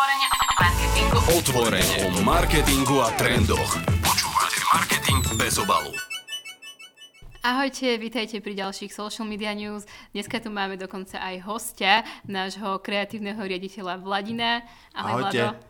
Otvorene 0.00 0.28
o 0.32 0.44
marketingu. 0.56 1.18
Otvorene 1.36 1.96
o 2.08 2.08
marketingu 2.24 2.96
a 3.04 3.12
trendoch. 3.20 3.76
Počúvate 4.00 4.60
Marketing 4.72 5.20
bez 5.36 5.60
obalu. 5.60 5.92
Ahojte, 7.44 8.00
vítajte 8.00 8.40
pri 8.40 8.56
ďalších 8.64 8.96
Social 8.96 9.28
Media 9.28 9.52
News. 9.52 9.84
Dneska 10.16 10.40
tu 10.40 10.48
máme 10.48 10.80
dokonca 10.80 11.20
aj 11.20 11.44
hostia, 11.44 12.08
nášho 12.24 12.80
kreatívneho 12.80 13.44
riaditeľa 13.44 14.00
Vladina. 14.00 14.64
Ahoj, 14.96 15.28
Ahojte. 15.28 15.36
Vlado. 15.36 15.60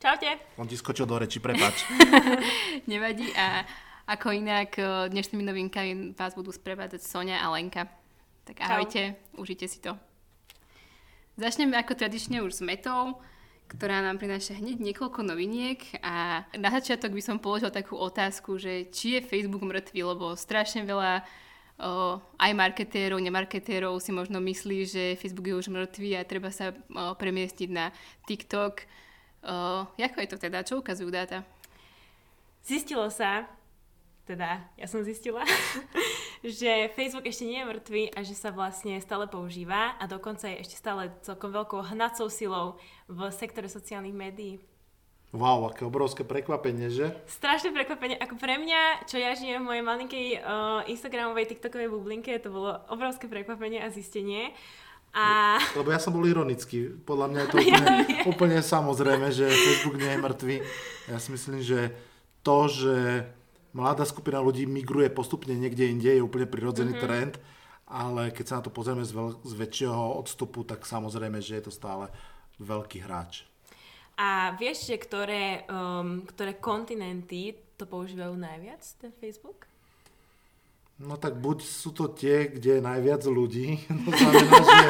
Čaute. 0.00 0.30
On 0.56 0.64
ti 0.64 0.80
skočil 0.80 1.04
do 1.04 1.20
reči, 1.20 1.36
prepač. 1.36 1.84
Nevadí. 2.88 3.36
A 3.36 3.68
ako 4.08 4.32
inak, 4.32 4.80
eh, 4.80 5.12
dnešnými 5.12 5.44
novinkami 5.44 6.16
vás 6.16 6.32
budú 6.32 6.56
sprevádzať 6.56 7.04
Sonia 7.04 7.44
a 7.44 7.52
Lenka. 7.52 7.84
Tak 8.48 8.64
ahojte, 8.64 9.20
užite 9.36 9.68
si 9.68 9.84
to. 9.84 9.92
Začneme 11.36 11.76
ako 11.76 11.92
tradične 11.92 12.40
už 12.40 12.56
s 12.56 12.62
Metou, 12.64 13.20
ktorá 13.68 14.00
nám 14.00 14.16
prináša 14.16 14.56
hneď 14.56 14.80
niekoľko 14.80 15.20
noviniek 15.20 15.84
a 16.00 16.48
na 16.56 16.72
začiatok 16.72 17.12
by 17.12 17.20
som 17.20 17.36
položil 17.36 17.68
takú 17.68 17.92
otázku, 17.92 18.56
že 18.56 18.88
či 18.88 19.20
je 19.20 19.28
Facebook 19.28 19.60
mŕtvý, 19.60 20.16
lebo 20.16 20.32
strašne 20.32 20.88
veľa 20.88 21.20
o, 21.20 22.16
aj 22.40 22.52
marketérov, 22.56 23.20
nemarketérov 23.20 24.00
si 24.00 24.16
možno 24.16 24.40
myslí, 24.40 24.78
že 24.88 25.04
Facebook 25.20 25.52
je 25.52 25.60
už 25.60 25.68
mŕtvý 25.68 26.16
a 26.16 26.24
treba 26.24 26.48
sa 26.48 26.72
o, 26.72 27.12
premiestiť 27.12 27.68
na 27.68 27.92
TikTok. 28.24 28.88
O, 29.44 29.84
ako 29.92 30.16
je 30.24 30.28
to 30.32 30.40
teda? 30.40 30.64
Čo 30.64 30.80
ukazujú 30.80 31.12
dáta? 31.12 31.44
Zistilo 32.64 33.12
sa, 33.12 33.44
teda 34.26 34.66
ja 34.74 34.86
som 34.90 35.06
zistila, 35.06 35.46
že 36.42 36.90
Facebook 36.98 37.30
ešte 37.30 37.46
nie 37.46 37.62
je 37.62 37.70
mŕtvý 37.70 38.02
a 38.12 38.20
že 38.26 38.34
sa 38.34 38.50
vlastne 38.50 38.98
stále 38.98 39.30
používa 39.30 39.94
a 39.96 40.04
dokonca 40.10 40.50
je 40.50 40.60
ešte 40.66 40.76
stále 40.76 41.14
celkom 41.22 41.54
veľkou 41.54 41.94
hnacou 41.94 42.26
silou 42.26 42.76
v 43.06 43.30
sektore 43.30 43.70
sociálnych 43.70 44.12
médií. 44.12 44.58
Wow, 45.34 45.68
aké 45.68 45.82
obrovské 45.84 46.22
prekvapenie, 46.22 46.88
že? 46.88 47.12
Strašné 47.28 47.74
prekvapenie. 47.74 48.16
Ako 48.16 48.38
pre 48.38 48.56
mňa, 48.62 49.10
čo 49.10 49.18
ja 49.18 49.34
žijem 49.34 49.62
v 49.62 49.68
mojej 49.68 49.84
malinkej 49.84 50.26
uh, 50.38 50.86
Instagramovej, 50.86 51.50
TikTokovej 51.50 51.92
bublinke, 51.92 52.38
to 52.38 52.48
bolo 52.48 52.78
obrovské 52.88 53.26
prekvapenie 53.26 53.82
a 53.82 53.90
zistenie. 53.90 54.54
A 55.12 55.56
Lebo 55.78 55.92
ja 55.92 56.00
som 56.00 56.14
bol 56.14 56.24
ironický. 56.24 56.94
Podľa 57.04 57.26
mňa 57.28 57.40
je 57.42 57.48
to 57.50 57.58
úplne, 57.66 57.92
úplne 58.24 58.58
samozrejme, 58.62 59.28
že 59.34 59.50
Facebook 59.50 59.98
nie 59.98 60.14
je 60.14 60.24
mŕtvý. 60.24 60.56
Ja 61.10 61.18
si 61.20 61.28
myslím, 61.34 61.58
že 61.60 61.92
to, 62.46 62.70
že 62.70 63.26
mladá 63.76 64.08
skupina 64.08 64.40
ľudí 64.40 64.64
migruje 64.64 65.12
postupne 65.12 65.52
niekde 65.52 65.92
inde, 65.92 66.08
je 66.16 66.24
úplne 66.24 66.48
prirodzený 66.48 66.96
mm-hmm. 66.96 67.04
trend, 67.04 67.34
ale 67.84 68.32
keď 68.32 68.44
sa 68.48 68.56
na 68.58 68.64
to 68.64 68.72
pozrieme 68.72 69.04
z, 69.04 69.12
veľ- 69.12 69.38
z 69.44 69.52
väčšieho 69.52 70.16
odstupu, 70.16 70.64
tak 70.64 70.88
samozrejme, 70.88 71.44
že 71.44 71.60
je 71.60 71.64
to 71.68 71.72
stále 71.72 72.08
veľký 72.56 73.04
hráč. 73.04 73.44
A 74.16 74.56
vieš, 74.56 74.88
že 74.88 74.96
ktoré, 74.96 75.68
um, 75.68 76.24
ktoré 76.24 76.56
kontinenty 76.56 77.52
to 77.76 77.84
používajú 77.84 78.32
najviac, 78.32 78.80
ten 78.96 79.12
Facebook? 79.20 79.68
No 80.96 81.20
tak 81.20 81.36
buď 81.36 81.60
sú 81.60 81.92
to 81.92 82.08
tie, 82.08 82.48
kde 82.48 82.80
je 82.80 82.82
najviac 82.82 83.22
ľudí, 83.28 83.84
to 84.08 84.10
znamená, 84.16 84.56
že, 84.64 84.84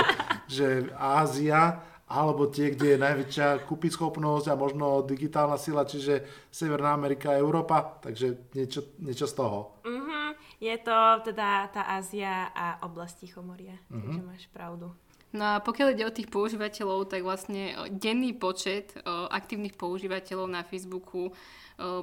že 0.47 0.67
Ázia, 0.95 1.83
alebo 2.07 2.47
tie, 2.47 2.71
kde 2.71 2.95
je 2.95 3.03
najväčšia 3.03 3.67
kúpyschopnosť 3.67 4.47
a 4.47 4.55
možno 4.55 5.03
digitálna 5.03 5.59
sila, 5.59 5.83
čiže 5.83 6.23
Severná 6.51 6.95
Amerika 6.95 7.35
a 7.35 7.41
Európa, 7.43 7.99
takže 7.99 8.47
niečo, 8.55 8.95
niečo 9.03 9.27
z 9.27 9.35
toho. 9.35 9.83
Mhm, 9.83 10.39
je 10.63 10.77
to 10.79 10.97
teda 11.27 11.67
tá 11.75 11.83
Ázia 11.99 12.55
a 12.55 12.79
oblasť 12.87 13.27
Tichomoria, 13.27 13.75
Mhm. 13.91 14.01
takže 14.07 14.23
máš 14.23 14.45
pravdu. 14.55 14.95
No 15.37 15.45
a 15.45 15.61
pokiaľ 15.61 15.93
ide 15.93 16.09
o 16.09 16.17
tých 16.17 16.33
používateľov, 16.33 17.13
tak 17.13 17.21
vlastne 17.21 17.77
denný 17.93 18.33
počet 18.41 18.97
aktívnych 19.07 19.77
používateľov 19.77 20.49
na 20.49 20.65
Facebooku 20.65 21.37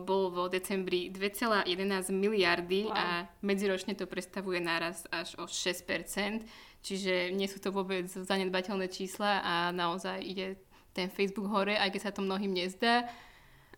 bol 0.06 0.30
v 0.30 0.54
decembri 0.54 1.10
2,11 1.10 2.14
miliardy 2.14 2.86
Wow. 2.86 2.94
a 2.94 3.26
medziročne 3.42 3.98
to 3.98 4.06
predstavuje 4.06 4.62
náraz 4.62 5.10
až 5.10 5.34
o 5.42 5.50
6%, 5.50 6.46
čiže 6.86 7.34
nie 7.34 7.50
sú 7.50 7.58
to 7.58 7.74
vôbec 7.74 8.06
zanedbateľné 8.06 8.86
čísla 8.94 9.42
a 9.42 9.54
naozaj 9.74 10.22
ide 10.22 10.62
ten 10.94 11.10
Facebook 11.10 11.50
hore, 11.50 11.74
aj 11.74 11.90
keď 11.90 12.02
sa 12.06 12.14
to 12.14 12.22
mnohým 12.22 12.54
nezdá. 12.54 13.10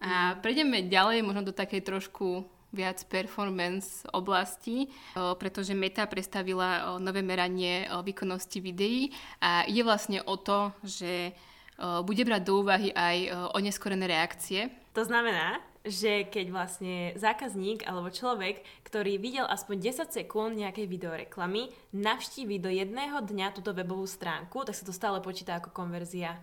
A 0.03 0.35
prejdeme 0.44 0.84
ďalej, 0.91 1.24
možno 1.24 1.47
do 1.47 1.56
takej 1.56 1.80
trošku 1.80 2.44
viac 2.75 3.08
performance 3.08 4.03
oblasti, 4.12 4.91
o, 5.16 5.34
pretože 5.40 5.72
Meta 5.72 6.03
predstavila 6.03 6.69
o, 6.69 7.00
nové 7.00 7.24
meranie 7.24 7.88
o, 7.88 8.03
výkonnosti 8.03 8.59
videí 8.59 9.16
a 9.40 9.63
ide 9.63 9.88
vlastne 9.88 10.19
o 10.28 10.36
to, 10.36 10.75
že 10.84 11.31
bude 11.75 12.24
brať 12.24 12.41
do 12.47 12.63
úvahy 12.63 12.88
aj 12.96 13.18
o, 13.19 13.30
oneskorené 13.59 14.08
reakcie. 14.08 14.72
To 14.96 15.03
znamená, 15.03 15.59
že 15.86 16.25
keď 16.25 16.46
vlastne 16.50 16.96
zákazník 17.19 17.86
alebo 17.86 18.09
človek, 18.09 18.66
ktorý 18.88 19.22
videl 19.22 19.46
aspoň 19.46 20.07
10 20.09 20.18
sekúnd 20.24 20.57
nejakej 20.57 20.90
videoreklamy, 20.90 21.69
navštívi 21.94 22.57
do 22.57 22.74
jedného 22.74 23.22
dňa 23.22 23.53
túto 23.53 23.72
webovú 23.72 24.09
stránku, 24.09 24.66
tak 24.66 24.74
sa 24.74 24.84
to 24.84 24.96
stále 24.96 25.22
počíta 25.22 25.62
ako 25.62 25.69
konverzia. 25.69 26.42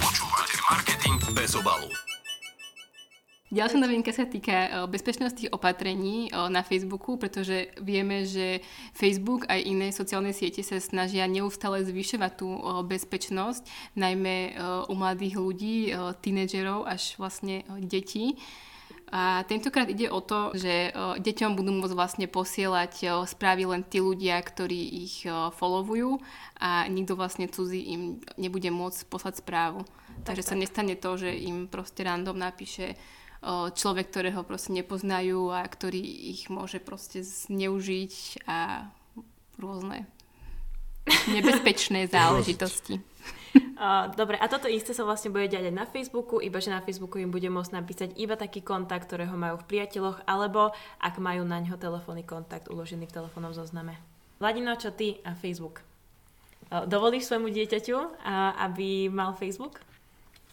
Počúvate 0.00 0.56
Marketing 0.72 1.18
bez 1.36 1.54
obalu. 1.54 1.92
Ďalšia 3.54 3.78
novinka 3.78 4.10
sa 4.10 4.26
týka 4.26 4.82
o, 4.82 4.90
bezpečnosti 4.90 5.46
opatrení 5.54 6.26
o, 6.34 6.50
na 6.50 6.66
Facebooku, 6.66 7.14
pretože 7.14 7.70
vieme, 7.78 8.26
že 8.26 8.58
Facebook 8.98 9.46
aj 9.46 9.62
iné 9.62 9.94
sociálne 9.94 10.34
siete 10.34 10.66
sa 10.66 10.82
snažia 10.82 11.30
neustále 11.30 11.86
zvyšovať 11.86 12.32
tú 12.34 12.50
o, 12.50 12.82
bezpečnosť, 12.82 13.94
najmä 13.94 14.58
u 14.90 14.94
mladých 14.98 15.38
ľudí, 15.38 15.76
tínedžerov 16.18 16.82
až 16.82 17.14
vlastne 17.14 17.62
detí. 17.78 18.34
A 19.14 19.46
tentokrát 19.46 19.86
ide 19.86 20.10
o 20.10 20.18
to, 20.18 20.50
že 20.58 20.90
deťom 21.22 21.54
budú 21.54 21.70
môcť 21.70 21.94
vlastne 21.94 22.26
posielať 22.26 23.06
správy 23.30 23.70
len 23.70 23.86
tí 23.86 24.02
ľudia, 24.02 24.42
ktorí 24.42 25.06
ich 25.06 25.22
followujú 25.30 26.18
a 26.58 26.90
nikto 26.90 27.14
vlastne 27.14 27.46
cudzí 27.46 27.94
im 27.94 28.18
nebude 28.34 28.74
môcť 28.74 29.06
poslať 29.06 29.46
správu. 29.46 29.86
Takže 30.26 30.42
sa 30.42 30.58
nestane 30.58 30.98
to, 30.98 31.14
že 31.14 31.30
im 31.30 31.70
proste 31.70 32.02
random 32.02 32.34
napíše 32.34 32.98
človek, 33.76 34.08
ktorého 34.08 34.40
proste 34.42 34.72
nepoznajú 34.72 35.52
a 35.52 35.60
ktorý 35.64 36.00
ich 36.32 36.48
môže 36.48 36.80
proste 36.80 37.20
zneužiť 37.20 38.44
a 38.48 38.88
rôzne 39.60 40.08
nebezpečné 41.28 42.08
záležitosti. 42.14 43.04
Dobre, 44.18 44.34
a 44.40 44.50
toto 44.50 44.66
isté 44.66 44.90
sa 44.90 45.06
vlastne 45.06 45.30
bude 45.30 45.46
diať 45.46 45.70
aj 45.70 45.74
na 45.74 45.86
Facebooku, 45.86 46.42
iba 46.42 46.58
že 46.58 46.74
na 46.74 46.82
Facebooku 46.82 47.22
im 47.22 47.30
bude 47.30 47.46
môcť 47.46 47.70
napísať 47.70 48.08
iba 48.18 48.34
taký 48.34 48.66
kontakt, 48.66 49.06
ktorého 49.06 49.38
majú 49.38 49.62
v 49.62 49.68
priateľoch, 49.70 50.26
alebo 50.26 50.74
ak 50.98 51.22
majú 51.22 51.46
na 51.46 51.62
ňo 51.62 51.78
telefónny 51.78 52.26
kontakt 52.26 52.66
uložený 52.66 53.06
v 53.06 53.14
telefónnom 53.14 53.54
zozname. 53.54 53.94
Vladino, 54.42 54.74
čo 54.74 54.90
ty 54.90 55.22
a 55.22 55.38
Facebook? 55.38 55.86
Dovolíš 56.66 57.30
svojmu 57.30 57.54
dieťaťu, 57.54 58.26
aby 58.58 59.06
mal 59.12 59.38
Facebook? 59.38 59.78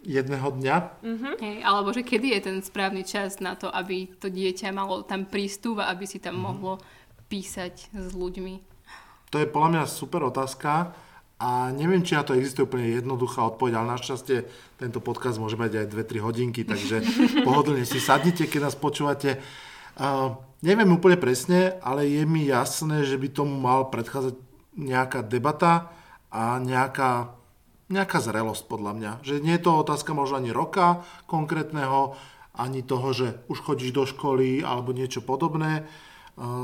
Jedného 0.01 0.49
dňa, 0.57 0.75
Hej, 1.37 1.57
alebo 1.61 1.93
že 1.93 2.01
kedy 2.01 2.33
je 2.33 2.39
ten 2.41 2.57
správny 2.65 3.05
čas 3.05 3.37
na 3.37 3.53
to, 3.53 3.69
aby 3.69 4.09
to 4.17 4.33
dieťa 4.33 4.73
malo 4.73 5.05
tam 5.05 5.29
prístup 5.29 5.77
a 5.85 5.93
aby 5.93 6.09
si 6.09 6.17
tam 6.17 6.41
mohlo 6.41 6.81
písať 7.29 7.93
s 7.93 8.09
ľuďmi. 8.17 8.53
to 9.29 9.37
je 9.37 9.47
podľa 9.47 9.69
mňa 9.77 9.83
super 9.85 10.25
otázka 10.25 10.91
a 11.41 11.73
neviem, 11.73 12.05
či 12.05 12.13
na 12.13 12.21
to 12.21 12.37
existuje 12.37 12.69
úplne 12.69 13.01
jednoduchá 13.01 13.41
odpoveď, 13.49 13.81
ale 13.81 13.97
našťastie 13.97 14.45
tento 14.77 15.01
podcast 15.01 15.41
môže 15.41 15.57
mať 15.57 15.85
aj 15.85 15.85
2-3 15.89 16.21
hodinky, 16.21 16.61
takže 16.61 17.01
pohodlne 17.47 17.81
si 17.81 17.97
sadnite, 17.97 18.45
keď 18.45 18.69
nás 18.69 18.77
počúvate. 18.77 19.41
Uh, 19.97 20.37
neviem 20.61 20.93
úplne 20.93 21.17
presne, 21.17 21.81
ale 21.81 22.05
je 22.05 22.29
mi 22.29 22.45
jasné, 22.45 23.09
že 23.09 23.17
by 23.17 23.33
tomu 23.33 23.57
mal 23.57 23.89
predchádzať 23.89 24.37
nejaká 24.77 25.25
debata 25.25 25.89
a 26.29 26.61
nejaká, 26.61 27.33
nejaká 27.91 28.23
zrelosť 28.23 28.63
podľa 28.65 28.91
mňa. 28.97 29.11
Že 29.21 29.35
nie 29.43 29.55
je 29.59 29.63
to 29.63 29.71
otázka 29.83 30.15
možno 30.15 30.39
ani 30.39 30.55
roka 30.55 31.03
konkrétneho, 31.27 32.15
ani 32.55 32.83
toho, 32.83 33.15
že 33.15 33.27
už 33.47 33.63
chodíš 33.63 33.91
do 33.95 34.03
školy 34.03 34.63
alebo 34.63 34.91
niečo 34.95 35.23
podobné. 35.23 35.83
Uh, 35.83 36.11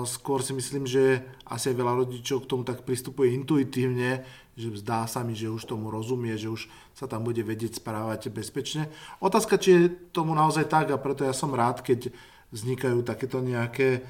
Skôr 0.08 0.40
si 0.42 0.56
myslím, 0.56 0.88
že 0.88 1.22
asi 1.44 1.70
aj 1.70 1.78
veľa 1.78 1.94
rodičov 2.02 2.48
k 2.48 2.50
tomu 2.50 2.64
tak 2.64 2.88
pristupuje 2.88 3.36
intuitívne, 3.36 4.24
že 4.56 4.74
zdá 4.80 5.06
sa 5.06 5.22
mi, 5.22 5.36
že 5.36 5.52
už 5.52 5.68
tomu 5.68 5.92
rozumie, 5.92 6.34
že 6.40 6.50
už 6.50 6.72
sa 6.96 7.06
tam 7.06 7.28
bude 7.28 7.44
vedieť 7.44 7.78
správať 7.78 8.32
bezpečne. 8.34 8.90
Otázka, 9.22 9.60
či 9.60 9.70
je 9.76 9.82
tomu 10.16 10.34
naozaj 10.34 10.72
tak 10.72 10.90
a 10.90 10.98
preto 10.98 11.28
ja 11.28 11.36
som 11.36 11.54
rád, 11.54 11.84
keď 11.84 12.10
vznikajú 12.50 13.04
takéto 13.04 13.44
nejaké 13.44 14.08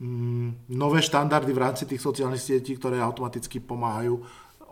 mm, 0.00 0.72
nové 0.72 0.98
štandardy 1.04 1.52
v 1.52 1.62
rámci 1.62 1.84
tých 1.84 2.02
sociálnych 2.02 2.42
sietí, 2.42 2.74
ktoré 2.74 2.98
automaticky 2.98 3.60
pomáhajú 3.60 4.18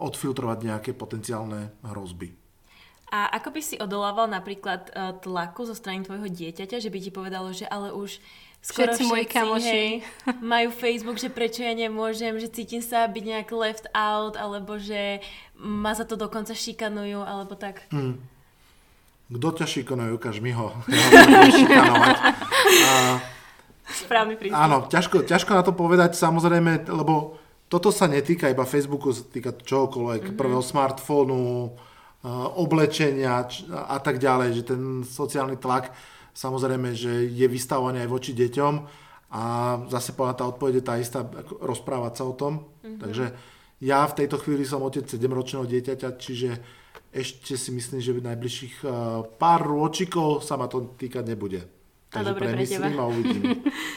odfiltrovať 0.02 0.58
nejaké 0.66 0.90
potenciálne 0.92 1.70
hrozby. 1.86 2.34
A 3.12 3.28
ako 3.36 3.52
by 3.52 3.60
si 3.60 3.76
odolával 3.76 4.24
napríklad 4.24 4.88
uh, 4.96 5.12
tlaku 5.20 5.68
zo 5.68 5.76
strany 5.76 6.00
tvojho 6.00 6.32
dieťaťa, 6.32 6.80
že 6.80 6.88
by 6.88 6.98
ti 6.98 7.10
povedalo, 7.12 7.52
že 7.52 7.68
ale 7.68 7.92
už 7.92 8.16
skoro 8.64 8.88
Všetci 8.88 9.04
moji 9.04 9.26
kamoši. 9.28 9.68
hej, 9.68 9.90
majú 10.54 10.72
Facebook, 10.72 11.20
že 11.20 11.28
prečo 11.28 11.60
ja 11.60 11.76
nemôžem, 11.76 12.32
že 12.40 12.48
cítim 12.48 12.80
sa 12.80 13.04
byť 13.04 13.24
nejak 13.26 13.50
left 13.52 13.86
out, 13.92 14.40
alebo 14.40 14.80
že 14.80 15.20
ma 15.60 15.92
za 15.92 16.08
to 16.08 16.16
dokonca 16.16 16.56
šikanujú, 16.56 17.20
alebo 17.20 17.52
tak. 17.52 17.84
Mm. 17.92 18.16
Kto 19.32 19.48
ťa 19.60 19.66
šikanuje, 19.68 20.12
ukáž 20.16 20.40
mi 20.40 20.52
ho. 20.56 20.72
A, 22.72 23.20
Správny 23.92 24.40
prístup. 24.40 24.56
áno, 24.56 24.88
ťažko, 24.88 25.28
ťažko 25.28 25.52
na 25.52 25.62
to 25.66 25.76
povedať, 25.76 26.16
samozrejme, 26.16 26.88
lebo 26.88 27.41
toto 27.72 27.88
sa 27.88 28.04
netýka 28.04 28.52
iba 28.52 28.68
Facebooku, 28.68 29.16
sa 29.16 29.24
týka 29.24 29.56
čohokoľvek, 29.56 30.36
prvého 30.36 30.60
smartfónu, 30.60 31.72
a, 32.20 32.52
oblečenia 32.60 33.48
a 33.72 33.96
tak 33.96 34.20
ďalej, 34.20 34.48
že 34.60 34.76
ten 34.76 35.00
sociálny 35.00 35.56
tlak 35.56 35.88
samozrejme, 36.36 36.92
že 36.92 37.32
je 37.32 37.46
vystavovaný 37.48 38.04
aj 38.04 38.12
voči 38.12 38.36
deťom 38.36 38.74
a 39.32 39.42
zase 39.88 40.12
povedať 40.12 40.36
tá 40.36 40.44
odpoveď 40.52 40.74
je 40.76 40.84
tá 40.84 40.94
istá, 41.00 41.20
rozprávať 41.64 42.12
sa 42.20 42.24
o 42.28 42.36
tom. 42.36 42.68
Takže 42.84 43.32
ja 43.80 44.04
v 44.04 44.16
tejto 44.20 44.36
chvíli 44.36 44.68
som 44.68 44.84
otec 44.84 45.08
7-ročného 45.08 45.64
dieťaťa, 45.64 46.08
čiže 46.20 46.50
ešte 47.12 47.56
si 47.56 47.70
myslím, 47.72 48.00
že 48.00 48.12
v 48.12 48.24
najbližších 48.24 48.76
eh, 48.84 48.90
pár 49.36 49.60
ročikov 49.64 50.44
sa 50.44 50.60
ma 50.60 50.68
to 50.68 50.92
týkať 50.96 51.24
nebude. 51.24 51.60
Takže 52.12 52.28
dobre 52.28 52.44
pre 52.44 52.48
premyslím 52.56 52.92
teba. 52.92 53.00
a 53.00 53.08
uvidím. 53.08 53.42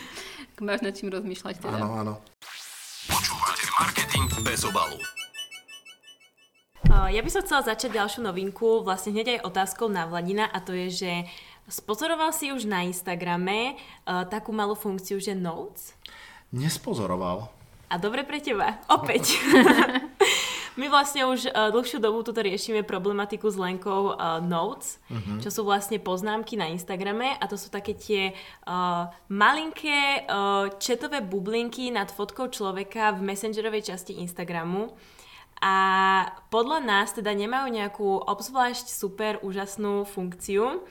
Máš 0.68 0.80
nad 0.88 0.95
čím 0.95 1.12
rozmýšľať 1.12 1.56
teda. 1.60 1.75
Áno, 1.83 1.89
áno. 2.00 2.13
Bez 4.25 4.66
obalu. 4.66 4.98
Ja 6.89 7.22
by 7.22 7.30
som 7.30 7.45
chcela 7.45 7.62
začať 7.62 7.94
ďalšiu 7.94 8.25
novinku, 8.25 8.81
vlastne 8.81 9.13
hneď 9.13 9.38
aj 9.38 9.45
otázkou 9.45 9.86
na 9.86 10.10
Vladina 10.10 10.50
a 10.50 10.57
to 10.57 10.74
je, 10.74 10.88
že 10.89 11.12
spozoroval 11.69 12.33
si 12.33 12.50
už 12.50 12.66
na 12.66 12.81
Instagrame 12.81 13.77
uh, 13.77 14.25
takú 14.25 14.50
malú 14.50 14.74
funkciu, 14.74 15.22
že 15.22 15.38
Notes? 15.38 15.94
Nespozoroval. 16.50 17.54
A 17.86 18.01
dobre 18.01 18.25
pre 18.25 18.42
teba, 18.42 18.81
opäť. 18.89 19.38
My 20.75 20.92
vlastne 20.92 21.24
už 21.24 21.48
uh, 21.48 21.72
dlhšiu 21.72 22.04
dobu 22.04 22.19
tuto 22.19 22.44
riešime 22.44 22.83
problematiku 22.83 23.48
s 23.48 23.56
Lenkou 23.56 24.12
uh, 24.12 24.44
Notes, 24.44 25.00
uh-huh. 25.07 25.39
čo 25.39 25.48
sú 25.48 25.63
vlastne 25.63 26.04
poznámky 26.04 26.60
na 26.60 26.68
Instagrame 26.68 27.31
a 27.39 27.48
to 27.48 27.56
sú 27.56 27.72
také 27.72 27.95
tie 27.95 28.36
uh, 28.68 29.07
malinké 29.31 30.27
uh, 30.27 30.68
četové 30.75 31.24
bublinky 31.24 31.95
nad 31.95 32.12
fotkou 32.12 32.51
človeka 32.51 33.16
v 33.16 33.24
messengerovej 33.24 33.95
časti 33.95 34.19
Instagramu. 34.19 34.92
A 35.63 35.75
podľa 36.51 36.83
nás 36.83 37.16
teda 37.16 37.31
nemajú 37.31 37.71
nejakú 37.71 38.10
obzvlášť 38.28 38.92
super 38.92 39.39
úžasnú 39.39 40.04
funkciu. 40.04 40.83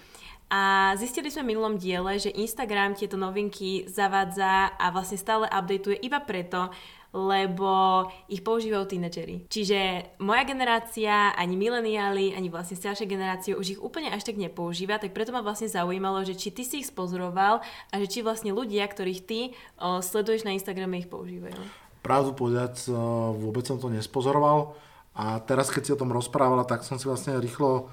A 0.49 0.95
zistili 0.97 1.29
sme 1.29 1.45
v 1.45 1.51
minulom 1.57 1.75
diele, 1.77 2.17
že 2.17 2.33
Instagram 2.33 2.97
tieto 2.97 3.21
novinky 3.21 3.85
zavádza 3.91 4.73
a 4.77 4.87
vlastne 4.95 5.19
stále 5.19 5.51
updateuje 5.51 5.99
iba 6.05 6.23
preto, 6.23 6.71
lebo 7.15 8.05
ich 8.27 8.43
používajú 8.43 8.91
tínedžeri. 8.91 9.47
Čiže 9.47 10.11
moja 10.19 10.43
generácia, 10.43 11.31
ani 11.39 11.55
mileniáli, 11.55 12.35
ani 12.35 12.51
vlastne 12.51 12.75
staršia 12.75 13.07
generácia 13.07 13.55
už 13.55 13.79
ich 13.79 13.81
úplne 13.81 14.11
až 14.11 14.27
tak 14.27 14.35
nepoužíva, 14.35 14.99
tak 14.99 15.15
preto 15.15 15.31
ma 15.31 15.47
vlastne 15.47 15.71
zaujímalo, 15.71 16.27
že 16.27 16.35
či 16.35 16.51
ty 16.51 16.67
si 16.67 16.83
ich 16.83 16.91
spozoroval 16.91 17.63
a 17.63 17.95
že 18.03 18.11
či 18.11 18.27
vlastne 18.27 18.51
ľudia, 18.51 18.83
ktorých 18.91 19.21
ty 19.23 19.55
o, 19.79 20.03
sleduješ 20.03 20.43
na 20.43 20.59
Instagrame, 20.59 20.99
ich 20.99 21.07
používajú. 21.07 21.63
Pravdu 22.03 22.35
povedať, 22.35 22.91
vôbec 23.39 23.65
som 23.65 23.79
to 23.79 23.89
nespozoroval 23.89 24.77
a 25.15 25.39
teraz, 25.41 25.71
keď 25.71 25.83
si 25.87 25.95
o 25.95 26.01
tom 26.03 26.11
rozprávala, 26.11 26.67
tak 26.67 26.83
som 26.83 26.99
si 26.99 27.07
vlastne 27.07 27.39
rýchlo 27.39 27.89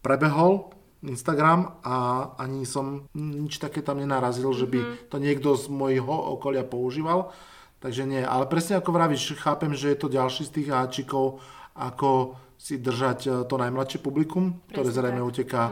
prebehol 0.00 0.72
Instagram 1.04 1.80
a 1.80 2.28
ani 2.36 2.68
som 2.68 3.08
nič 3.16 3.56
také 3.56 3.80
tam 3.80 4.00
nenarazil, 4.00 4.52
že 4.52 4.68
by 4.68 5.10
to 5.12 5.16
niekto 5.16 5.56
z 5.56 5.72
mojho 5.72 6.12
okolia 6.36 6.64
používal. 6.64 7.32
Takže 7.80 8.04
nie, 8.04 8.20
ale 8.20 8.44
presne 8.44 8.76
ako 8.76 8.92
vravíš, 8.92 9.40
chápem, 9.40 9.72
že 9.72 9.96
je 9.96 9.98
to 9.98 10.12
ďalší 10.12 10.44
z 10.44 10.52
tých 10.52 10.68
háčikov, 10.68 11.40
ako 11.72 12.36
si 12.60 12.76
držať 12.76 13.18
eh, 13.24 13.32
to 13.48 13.54
najmladšie 13.56 14.04
publikum, 14.04 14.60
ktoré 14.68 14.92
Presne 14.92 14.98
zrejme 15.00 15.20
tak. 15.24 15.28
uteká 15.32 15.62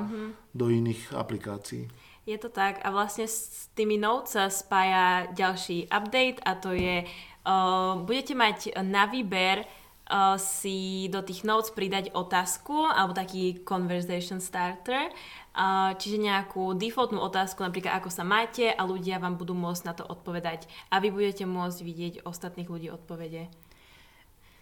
do 0.57 0.67
iných 0.73 1.13
aplikácií. 1.13 1.85
Je 2.29 2.37
to 2.37 2.53
tak 2.53 2.85
a 2.85 2.93
vlastne 2.93 3.25
s 3.25 3.73
tými 3.73 3.97
notes 3.97 4.37
sa 4.37 4.53
spája 4.53 5.33
ďalší 5.33 5.89
update 5.89 6.45
a 6.45 6.61
to 6.61 6.77
je, 6.77 7.09
uh, 7.09 7.97
budete 8.05 8.37
mať 8.37 8.77
na 8.85 9.09
výber 9.09 9.65
uh, 10.11 10.41
si 10.41 11.07
do 11.13 11.23
tých 11.23 11.45
notes 11.45 11.71
pridať 11.71 12.11
otázku 12.17 12.75
alebo 12.89 13.15
taký 13.15 13.63
conversation 13.63 14.41
starter, 14.41 15.09
uh, 15.09 15.95
čiže 15.95 16.19
nejakú 16.19 16.75
defaultnú 16.75 17.21
otázku, 17.21 17.63
napríklad 17.63 18.01
ako 18.01 18.11
sa 18.11 18.25
máte 18.25 18.73
a 18.73 18.83
ľudia 18.83 19.21
vám 19.21 19.37
budú 19.37 19.53
môcť 19.53 19.85
na 19.85 19.95
to 19.95 20.05
odpovedať 20.09 20.67
a 20.91 20.99
vy 20.99 21.13
budete 21.13 21.45
môcť 21.45 21.79
vidieť 21.85 22.15
ostatných 22.25 22.69
ľudí 22.69 22.89
odpovede. 22.91 23.53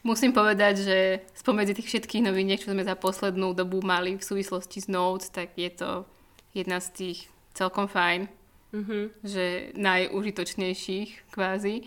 Musím 0.07 0.31
povedať, 0.31 0.87
že 0.87 0.99
spomedzi 1.35 1.75
tých 1.75 1.91
všetkých 1.91 2.23
noviniek, 2.23 2.63
čo 2.63 2.71
sme 2.71 2.87
za 2.87 2.95
poslednú 2.95 3.59
dobu 3.59 3.83
mali 3.83 4.15
v 4.15 4.23
súvislosti 4.23 4.79
s 4.79 4.87
Notes, 4.87 5.35
tak 5.35 5.59
je 5.59 5.67
to 5.67 6.07
jedna 6.55 6.79
z 6.79 6.89
tých 6.95 7.19
celkom 7.59 7.91
fajn, 7.91 8.31
Mhm. 8.77 8.99
že 9.25 9.73
najužitočnejších 9.75 11.33
kvázi, 11.33 11.87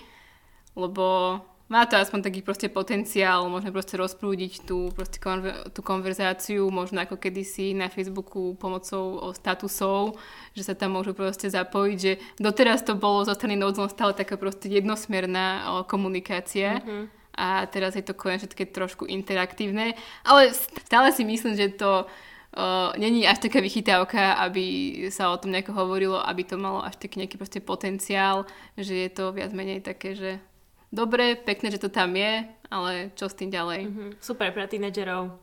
lebo 0.75 1.39
má 1.69 1.85
to 1.85 2.01
aspoň 2.01 2.25
taký 2.25 2.41
proste 2.41 2.65
potenciál, 2.65 3.45
môžeme 3.45 3.69
proste 3.69 3.93
rozprúdiť 3.93 4.65
tú, 4.65 4.89
proste 4.89 5.21
konver- 5.21 5.69
tú 5.69 5.85
konverzáciu, 5.85 6.65
možno 6.73 7.05
ako 7.05 7.21
kedysi 7.21 7.77
na 7.77 7.93
Facebooku 7.93 8.57
pomocou 8.57 9.29
statusov, 9.37 10.17
že 10.57 10.65
sa 10.65 10.73
tam 10.73 10.97
môžu 10.97 11.13
proste 11.13 11.45
zapojiť, 11.45 11.97
že 12.01 12.17
doteraz 12.41 12.81
to 12.81 12.97
bolo 12.97 13.21
zo 13.21 13.37
strany 13.37 13.53
len 13.53 13.69
stále 13.85 14.17
taká 14.17 14.33
proste 14.33 14.65
jednosmerná 14.65 15.85
komunikácia. 15.85 16.81
A 17.39 17.63
teraz 17.71 17.95
je 17.95 18.03
to 18.03 18.17
konečne 18.17 18.51
také 18.51 18.67
trošku 18.67 19.07
interaktívne, 19.07 19.95
ale 20.27 20.51
stále 20.83 21.13
si 21.15 21.23
myslím, 21.23 21.55
že 21.55 21.71
to 21.71 22.03
uh, 22.03 22.91
není 22.99 23.23
až 23.23 23.39
taká 23.39 23.63
vychytávka, 23.63 24.35
aby 24.43 25.07
sa 25.07 25.31
o 25.31 25.39
tom 25.39 25.55
nejako 25.55 25.71
hovorilo, 25.71 26.19
aby 26.19 26.43
to 26.43 26.59
malo 26.59 26.83
až 26.83 26.99
taký 26.99 27.23
nejaký 27.23 27.39
proste 27.39 27.63
potenciál, 27.63 28.43
že 28.75 28.91
je 28.91 29.09
to 29.13 29.31
viac 29.31 29.55
menej 29.55 29.79
také, 29.79 30.19
že 30.19 30.43
dobre, 30.89 31.37
pekné, 31.37 31.73
že 31.73 31.81
to 31.81 31.89
tam 31.89 32.13
je, 32.13 32.45
ale 32.69 33.13
čo 33.17 33.29
s 33.29 33.37
tým 33.37 33.49
ďalej? 33.49 33.81
Mhm. 33.89 34.05
Super 34.21 34.53
pre 34.53 34.65
tínedžerov, 34.69 35.33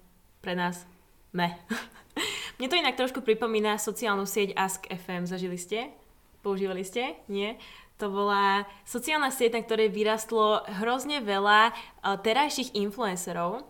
pre 0.43 0.55
nás. 0.55 0.87
Me. 1.35 1.59
Mne 2.57 2.69
to 2.73 2.81
inak 2.81 2.97
trošku 2.97 3.21
pripomína 3.21 3.77
sociálnu 3.77 4.25
sieť 4.25 4.57
Ask 4.57 4.89
FM. 4.89 5.29
Zažili 5.29 5.61
ste? 5.61 5.93
Používali 6.41 6.81
ste? 6.81 7.21
Nie? 7.29 7.61
To 8.01 8.13
bola 8.13 8.69
sociálna 8.85 9.33
sieť, 9.33 9.57
na 9.57 9.65
ktorej 9.65 9.93
vyrastlo 9.93 10.65
hrozne 10.81 11.25
veľa 11.25 11.73
uh, 11.73 12.17
terajších 12.21 12.77
influencerov 12.77 13.65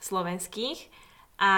slovenských 0.00 0.88
a 1.40 1.52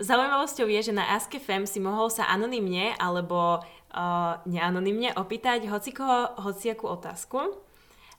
zaujímavosťou 0.00 0.68
je, 0.68 0.80
že 0.88 0.96
na 0.96 1.04
Ask 1.12 1.32
FM 1.32 1.68
si 1.68 1.80
mohol 1.80 2.08
sa 2.08 2.28
anonymne 2.28 2.96
alebo 2.96 3.60
uh, 3.60 4.40
neanonymne 4.48 5.16
opýtať 5.16 5.68
hocikoho, 5.68 6.32
hociakú 6.40 6.88
otázku 6.88 7.64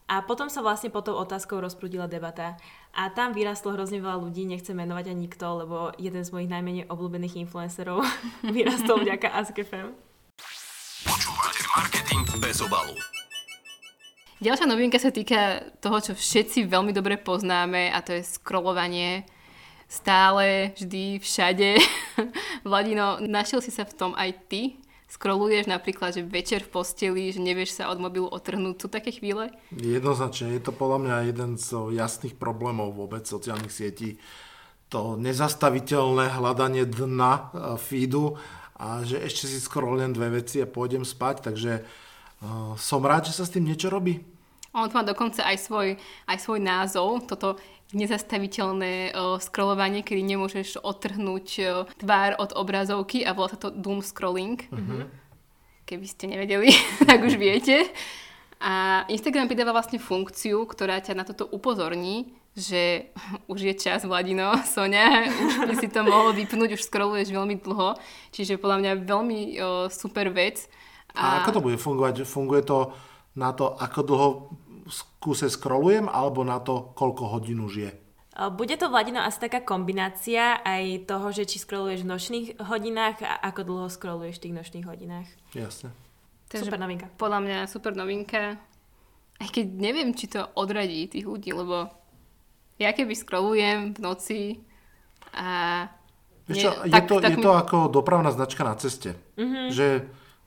a 0.05 0.21
potom 0.21 0.53
sa 0.53 0.61
vlastne 0.61 0.93
pod 0.93 1.09
tou 1.09 1.17
otázkou 1.17 1.57
rozprudila 1.57 2.05
debata. 2.05 2.61
A 2.93 3.09
tam 3.09 3.33
vyrastlo 3.33 3.73
hrozne 3.73 3.97
veľa 3.97 4.21
ľudí, 4.21 4.45
nechcem 4.45 4.77
menovať 4.77 5.09
ani 5.09 5.25
nikto, 5.25 5.45
lebo 5.65 5.89
jeden 5.97 6.21
z 6.21 6.29
mojich 6.29 6.51
najmenej 6.53 6.85
obľúbených 6.87 7.41
influencerov 7.49 8.05
vyrastol 8.55 9.01
vďaka 9.01 9.33
AskFM. 9.33 9.97
Počúvate 11.05 11.63
marketing 11.73 12.21
bez 12.37 12.61
obalu. 12.61 12.93
Ďalšia 14.45 14.67
novinka 14.69 15.01
sa 15.01 15.09
týka 15.09 15.73
toho, 15.81 15.97
čo 15.97 16.13
všetci 16.13 16.69
veľmi 16.69 16.93
dobre 16.93 17.17
poznáme 17.17 17.89
a 17.89 17.97
to 18.05 18.13
je 18.13 18.21
scrollovanie 18.21 19.25
stále, 19.89 20.75
vždy, 20.77 21.17
všade. 21.17 21.81
Vladino, 22.67 23.17
našiel 23.25 23.63
si 23.63 23.73
sa 23.73 23.89
v 23.89 23.95
tom 23.95 24.11
aj 24.13 24.37
ty? 24.51 24.84
Scrolluješ 25.15 25.71
napríklad, 25.71 26.11
že 26.19 26.27
večer 26.27 26.67
v 26.67 26.75
posteli, 26.75 27.31
že 27.31 27.39
nevieš 27.39 27.79
sa 27.79 27.87
od 27.87 28.03
mobilu 28.03 28.27
otrhnúť. 28.27 28.75
Sú 28.83 28.87
také 28.91 29.15
chvíle? 29.15 29.55
Jednoznačne, 29.71 30.59
je 30.59 30.63
to 30.67 30.75
podľa 30.75 30.99
mňa 31.07 31.15
jeden 31.31 31.55
z 31.55 31.95
jasných 31.95 32.35
problémov 32.35 32.91
vôbec 32.91 33.23
sociálnych 33.23 33.71
sietí. 33.71 34.19
To 34.91 35.15
nezastaviteľné 35.15 36.35
hľadanie 36.35 36.83
dna 36.83 37.31
e, 37.31 37.43
feedu 37.79 38.35
a 38.75 39.07
že 39.07 39.23
ešte 39.23 39.47
si 39.47 39.59
len 39.63 40.11
dve 40.11 40.43
veci 40.43 40.59
a 40.59 40.67
pôjdem 40.67 41.07
spať, 41.07 41.47
takže 41.47 41.79
uh, 41.79 42.75
som 42.75 42.99
rád, 42.99 43.31
že 43.31 43.39
sa 43.39 43.47
s 43.47 43.53
tým 43.55 43.63
niečo 43.63 43.87
robí. 43.87 44.19
On 44.75 44.91
to 44.91 44.99
má 44.99 45.07
dokonca 45.07 45.39
aj 45.47 45.55
svoj, 45.63 45.95
aj 46.27 46.37
svoj 46.43 46.59
názov, 46.59 47.23
toto 47.23 47.55
nezastaviteľné 47.93 49.13
uh, 49.13 49.37
scrollovanie, 49.37 50.01
kedy 50.01 50.25
nemôžeš 50.25 50.81
odtrhnúť 50.81 51.47
uh, 51.61 51.67
tvár 52.01 52.39
od 52.41 52.55
obrazovky 52.57 53.21
a 53.21 53.37
volá 53.37 53.53
sa 53.53 53.59
to 53.61 53.69
doom 53.69 54.01
scrolling. 54.01 54.65
Uh-huh. 54.73 55.05
Keby 55.85 56.05
ste 56.09 56.25
nevedeli, 56.31 56.73
tak 57.09 57.21
už 57.21 57.37
viete. 57.37 57.85
A 58.57 59.05
Instagram 59.11 59.45
pridáva 59.45 59.75
vlastne 59.75 60.01
funkciu, 60.01 60.65
ktorá 60.65 60.97
ťa 61.03 61.13
na 61.13 61.27
toto 61.27 61.45
upozorní, 61.45 62.33
že 62.55 63.13
už 63.51 63.59
je 63.61 63.73
čas, 63.77 64.01
Vladino, 64.07 64.55
Sonia, 64.73 65.29
už 65.29 65.69
by 65.69 65.75
si 65.77 65.91
to 65.91 66.01
mohol 66.01 66.33
vypnúť, 66.33 66.79
už 66.79 66.87
scrolluješ 66.87 67.29
veľmi 67.29 67.61
dlho. 67.61 67.99
Čiže 68.33 68.57
podľa 68.57 68.77
mňa 68.81 68.91
veľmi 69.05 69.39
uh, 69.59 69.85
super 69.93 70.33
vec. 70.33 70.65
A 71.15 71.45
ako 71.45 71.61
to 71.61 71.65
bude 71.69 71.79
fungovať? 71.79 72.27
Funguje 72.27 72.59
to 72.65 72.91
na 73.35 73.51
to, 73.55 73.71
ako 73.75 73.99
dlho 74.03 74.27
kuse 75.19 75.49
scrollujem, 75.49 76.05
alebo 76.05 76.45
na 76.45 76.61
to, 76.61 76.93
koľko 76.93 77.33
hodín 77.33 77.61
už 77.65 77.73
je? 77.75 77.91
Bude 78.35 78.75
to, 78.75 78.91
Vladino, 78.91 79.23
asi 79.23 79.39
taká 79.39 79.63
kombinácia 79.63 80.59
aj 80.59 81.07
toho, 81.07 81.31
že 81.31 81.47
či 81.47 81.55
scrolluješ 81.55 82.03
v 82.03 82.11
nočných 82.11 82.47
hodinách 82.67 83.23
a 83.23 83.39
ako 83.47 83.61
dlho 83.63 83.87
scrolluješ 83.87 84.37
v 84.37 84.43
tých 84.43 84.55
nočných 84.59 84.85
hodinách. 84.85 85.27
Jasne. 85.55 85.95
Takže 86.51 86.67
Super 86.67 86.79
novinka. 86.83 87.07
Podľa 87.15 87.39
mňa 87.41 87.57
super 87.71 87.95
novinka. 87.95 88.59
Aj 89.39 89.49
keď 89.49 89.65
neviem, 89.79 90.11
či 90.11 90.27
to 90.27 90.43
odradí 90.59 91.07
tých 91.07 91.23
ľudí, 91.23 91.55
lebo 91.55 91.87
ja 92.75 92.91
keby 92.91 93.15
scrollujem 93.15 93.95
v 93.95 93.99
noci 94.03 94.41
a... 95.31 95.87
Vieš 96.45 96.55
nie- 96.59 96.63
čo, 96.67 96.71
je, 96.85 96.91
tak- 96.91 97.07
to, 97.07 97.15
tak 97.23 97.31
je 97.31 97.37
mi- 97.39 97.45
to 97.47 97.51
ako 97.55 97.77
dopravná 97.87 98.35
značka 98.35 98.67
na 98.67 98.75
ceste. 98.75 99.15
Mm-hmm. 99.39 99.65
Že 99.71 99.87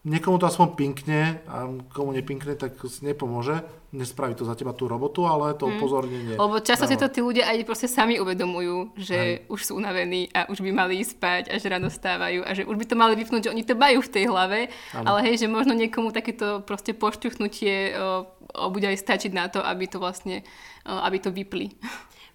niekomu 0.07 0.39
to 0.39 0.47
aspoň 0.47 0.69
pinkne 0.79 1.43
a 1.51 1.67
komu 1.91 2.15
nepinkne, 2.15 2.55
tak 2.55 2.79
nepomôže. 3.03 3.63
Nespraví 3.89 4.37
to 4.37 4.45
za 4.45 4.53
teba 4.53 4.77
tú 4.77 4.85
robotu, 4.85 5.25
ale 5.25 5.57
to 5.57 5.65
upozornenie. 5.65 6.37
Mhm. 6.37 6.41
Lebo 6.45 6.61
často 6.61 6.85
si 6.85 7.01
to 7.01 7.09
tí 7.09 7.25
ľudia 7.25 7.49
aj 7.49 7.65
proste 7.65 7.89
sami 7.89 8.21
uvedomujú, 8.21 8.93
že 9.01 9.49
už 9.49 9.61
sú 9.65 9.73
unavení 9.81 10.29
a 10.37 10.45
už 10.53 10.61
by 10.61 10.71
mali 10.77 11.01
ísť 11.01 11.13
spať 11.17 11.43
a 11.49 11.55
že 11.57 11.73
ráno 11.73 11.89
stávajú 11.89 12.45
a 12.45 12.51
že 12.53 12.69
už 12.69 12.77
by 12.77 12.85
to 12.85 13.01
mali 13.01 13.17
vypnúť, 13.17 13.49
že 13.49 13.53
oni 13.57 13.65
to 13.65 13.75
majú 13.81 14.05
v 14.05 14.13
tej 14.13 14.25
hlave, 14.29 14.69
ale 14.93 15.19
hej, 15.25 15.41
že 15.41 15.49
možno 15.49 15.73
niekomu 15.73 16.13
takéto 16.13 16.61
proste 16.69 16.93
pošťuchnutie 16.93 17.97
o, 17.97 18.29
o, 18.61 18.65
bude 18.69 18.93
aj 18.93 19.01
stačiť 19.01 19.33
na 19.33 19.49
to, 19.49 19.65
aby 19.65 19.89
to 19.89 19.97
vlastne, 19.97 20.45
o, 20.85 20.93
aby 20.93 21.17
to 21.25 21.33
vypli. 21.33 21.73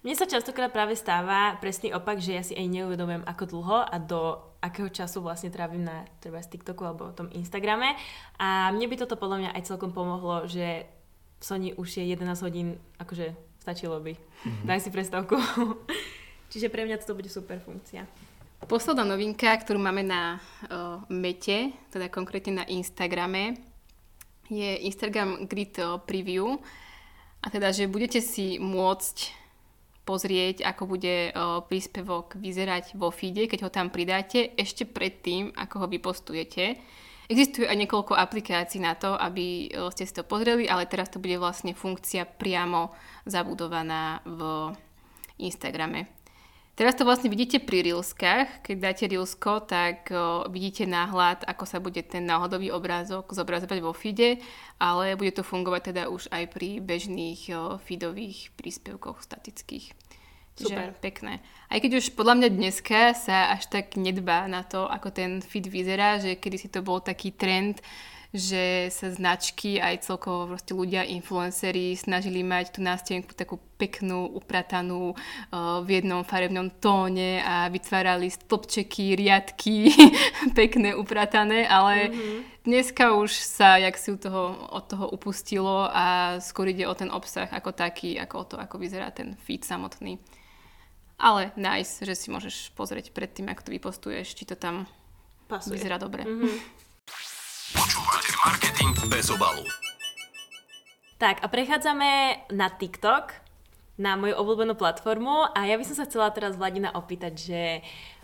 Mne 0.04 0.20
sa 0.20 0.28
častokrát 0.28 0.68
práve 0.68 1.00
stáva 1.00 1.56
presný 1.64 1.96
opak, 1.96 2.20
že 2.20 2.36
ja 2.36 2.44
si 2.44 2.52
aj 2.52 2.68
neuvedomujem, 2.68 3.24
ako 3.24 3.44
dlho 3.48 3.78
a 3.88 3.96
do 3.96 4.36
akého 4.60 4.92
času 4.92 5.24
vlastne 5.24 5.48
trávim 5.48 5.80
na 5.80 6.04
treba 6.20 6.44
z 6.44 6.52
TikToku 6.52 6.84
alebo 6.84 7.08
tom 7.16 7.32
Instagrame. 7.32 7.96
A 8.36 8.68
mne 8.68 8.84
by 8.92 9.00
toto 9.00 9.16
podľa 9.16 9.40
mňa 9.40 9.50
aj 9.56 9.64
celkom 9.64 9.96
pomohlo, 9.96 10.44
že 10.44 10.84
Sony 11.40 11.72
už 11.72 12.04
je 12.04 12.04
11 12.04 12.20
hodín, 12.44 12.76
akože 13.00 13.32
stačilo 13.64 13.96
by. 13.96 14.12
Mm-hmm. 14.12 14.66
Daj 14.68 14.80
si 14.84 14.92
prestávku. 14.92 15.40
Čiže 16.52 16.68
pre 16.68 16.84
mňa 16.84 17.00
toto 17.00 17.16
bude 17.16 17.32
super 17.32 17.56
funkcia. 17.64 18.04
Posledná 18.68 19.08
novinka, 19.08 19.56
ktorú 19.56 19.80
máme 19.80 20.04
na 20.04 20.36
o, 20.36 21.00
Mete, 21.08 21.72
teda 21.88 22.12
konkrétne 22.12 22.60
na 22.60 22.64
Instagrame, 22.68 23.56
je 24.52 24.84
Instagram 24.84 25.48
Grid 25.48 25.80
Preview. 26.04 26.60
A 27.40 27.48
teda, 27.48 27.72
že 27.72 27.88
budete 27.88 28.20
si 28.20 28.60
môcť 28.60 29.43
pozrieť, 30.04 30.64
ako 30.64 30.82
bude 30.84 31.32
o, 31.32 31.64
príspevok 31.64 32.36
vyzerať 32.36 32.96
vo 32.96 33.08
feede, 33.08 33.48
keď 33.48 33.68
ho 33.68 33.70
tam 33.72 33.88
pridáte, 33.88 34.52
ešte 34.54 34.84
predtým, 34.84 35.52
ako 35.56 35.84
ho 35.84 35.86
vypostujete. 35.88 36.76
Existuje 37.24 37.64
aj 37.64 37.80
niekoľko 37.80 38.12
aplikácií 38.12 38.84
na 38.84 38.92
to, 38.94 39.16
aby 39.16 39.72
o, 39.72 39.88
ste 39.88 40.04
si 40.04 40.12
to 40.12 40.28
pozreli, 40.28 40.68
ale 40.68 40.84
teraz 40.84 41.08
to 41.08 41.20
bude 41.20 41.40
vlastne 41.40 41.72
funkcia 41.72 42.28
priamo 42.28 42.92
zabudovaná 43.24 44.20
v 44.28 44.40
Instagrame. 45.40 46.23
Teraz 46.74 46.98
to 46.98 47.06
vlastne 47.06 47.30
vidíte 47.30 47.62
pri 47.62 47.86
Reelskách. 47.86 48.66
Keď 48.66 48.76
dáte 48.82 49.06
Reelsko, 49.06 49.62
tak 49.62 50.10
o, 50.10 50.50
vidíte 50.50 50.90
náhľad, 50.90 51.46
ako 51.46 51.64
sa 51.70 51.78
bude 51.78 52.02
ten 52.02 52.26
náhodový 52.26 52.74
obrázok 52.74 53.30
zobrazovať 53.30 53.78
vo 53.78 53.94
feede, 53.94 54.42
ale 54.82 55.14
bude 55.14 55.30
to 55.30 55.46
fungovať 55.46 55.94
teda 55.94 56.02
už 56.10 56.26
aj 56.34 56.50
pri 56.50 56.82
bežných 56.82 57.40
o, 57.54 57.78
feedových 57.78 58.50
príspevkoch 58.58 59.22
statických. 59.22 59.94
Super. 60.54 60.94
Čiže 60.94 60.98
pekné. 60.98 61.32
Aj 61.70 61.78
keď 61.78 62.02
už 62.02 62.14
podľa 62.18 62.34
mňa 62.42 62.48
dneska 62.50 63.14
sa 63.14 63.54
až 63.54 63.70
tak 63.70 63.94
nedbá 63.94 64.50
na 64.50 64.66
to, 64.66 64.90
ako 64.90 65.14
ten 65.14 65.42
feed 65.46 65.70
vyzerá, 65.70 66.18
že 66.18 66.38
kedy 66.38 66.56
si 66.58 66.68
to 66.74 66.82
bol 66.82 66.98
taký 66.98 67.30
trend, 67.34 67.82
že 68.34 68.90
sa 68.90 69.14
značky 69.14 69.78
aj 69.78 70.10
celkovo 70.10 70.50
proste 70.50 70.74
ľudia, 70.74 71.06
influenceri 71.06 71.94
snažili 71.94 72.42
mať 72.42 72.74
tú 72.74 72.80
nástenku 72.82 73.30
takú 73.30 73.62
peknú, 73.78 74.26
upratanú 74.26 75.14
uh, 75.14 75.78
v 75.86 76.02
jednom 76.02 76.26
farebnom 76.26 76.66
tóne 76.82 77.38
a 77.46 77.70
vytvárali 77.70 78.26
stĺpčeky, 78.26 79.14
riadky, 79.14 79.94
pekné, 80.58 80.98
upratané, 80.98 81.62
ale 81.70 82.10
mm-hmm. 82.10 82.38
dneska 82.66 83.14
už 83.14 83.30
sa 83.38 83.78
jak 83.78 83.94
si 83.94 84.10
toho, 84.18 84.66
od 84.74 84.82
toho 84.90 85.06
upustilo 85.14 85.86
a 85.86 86.36
skôr 86.42 86.74
ide 86.74 86.90
o 86.90 86.94
ten 86.98 87.14
obsah 87.14 87.46
ako 87.54 87.70
taký, 87.70 88.18
ako 88.18 88.34
o 88.34 88.44
to, 88.50 88.56
ako 88.58 88.82
vyzerá 88.82 89.14
ten 89.14 89.38
feed 89.46 89.62
samotný. 89.62 90.18
Ale 91.22 91.54
nice, 91.54 92.02
že 92.02 92.18
si 92.18 92.34
môžeš 92.34 92.74
pozrieť 92.74 93.14
predtým, 93.14 93.46
ako 93.46 93.70
to 93.70 93.74
vypostuješ, 93.78 94.34
či 94.34 94.42
to 94.42 94.58
tam 94.58 94.90
Pasuje. 95.46 95.78
vyzerá 95.78 96.02
dobre. 96.02 96.26
Mm-hmm. 96.26 96.83
Počúvate 97.84 98.32
marketing 98.40 98.96
bez 99.12 99.28
obalu. 99.28 99.60
Tak 101.20 101.44
a 101.44 101.52
prechádzame 101.52 102.40
na 102.56 102.72
TikTok, 102.72 103.36
na 104.00 104.16
moju 104.16 104.40
obľúbenú 104.40 104.72
platformu 104.72 105.52
a 105.52 105.68
ja 105.68 105.76
by 105.76 105.84
som 105.84 105.92
sa 105.92 106.08
chcela 106.08 106.32
teraz 106.32 106.56
Vladina 106.56 106.96
opýtať, 106.96 107.36
že 107.36 107.60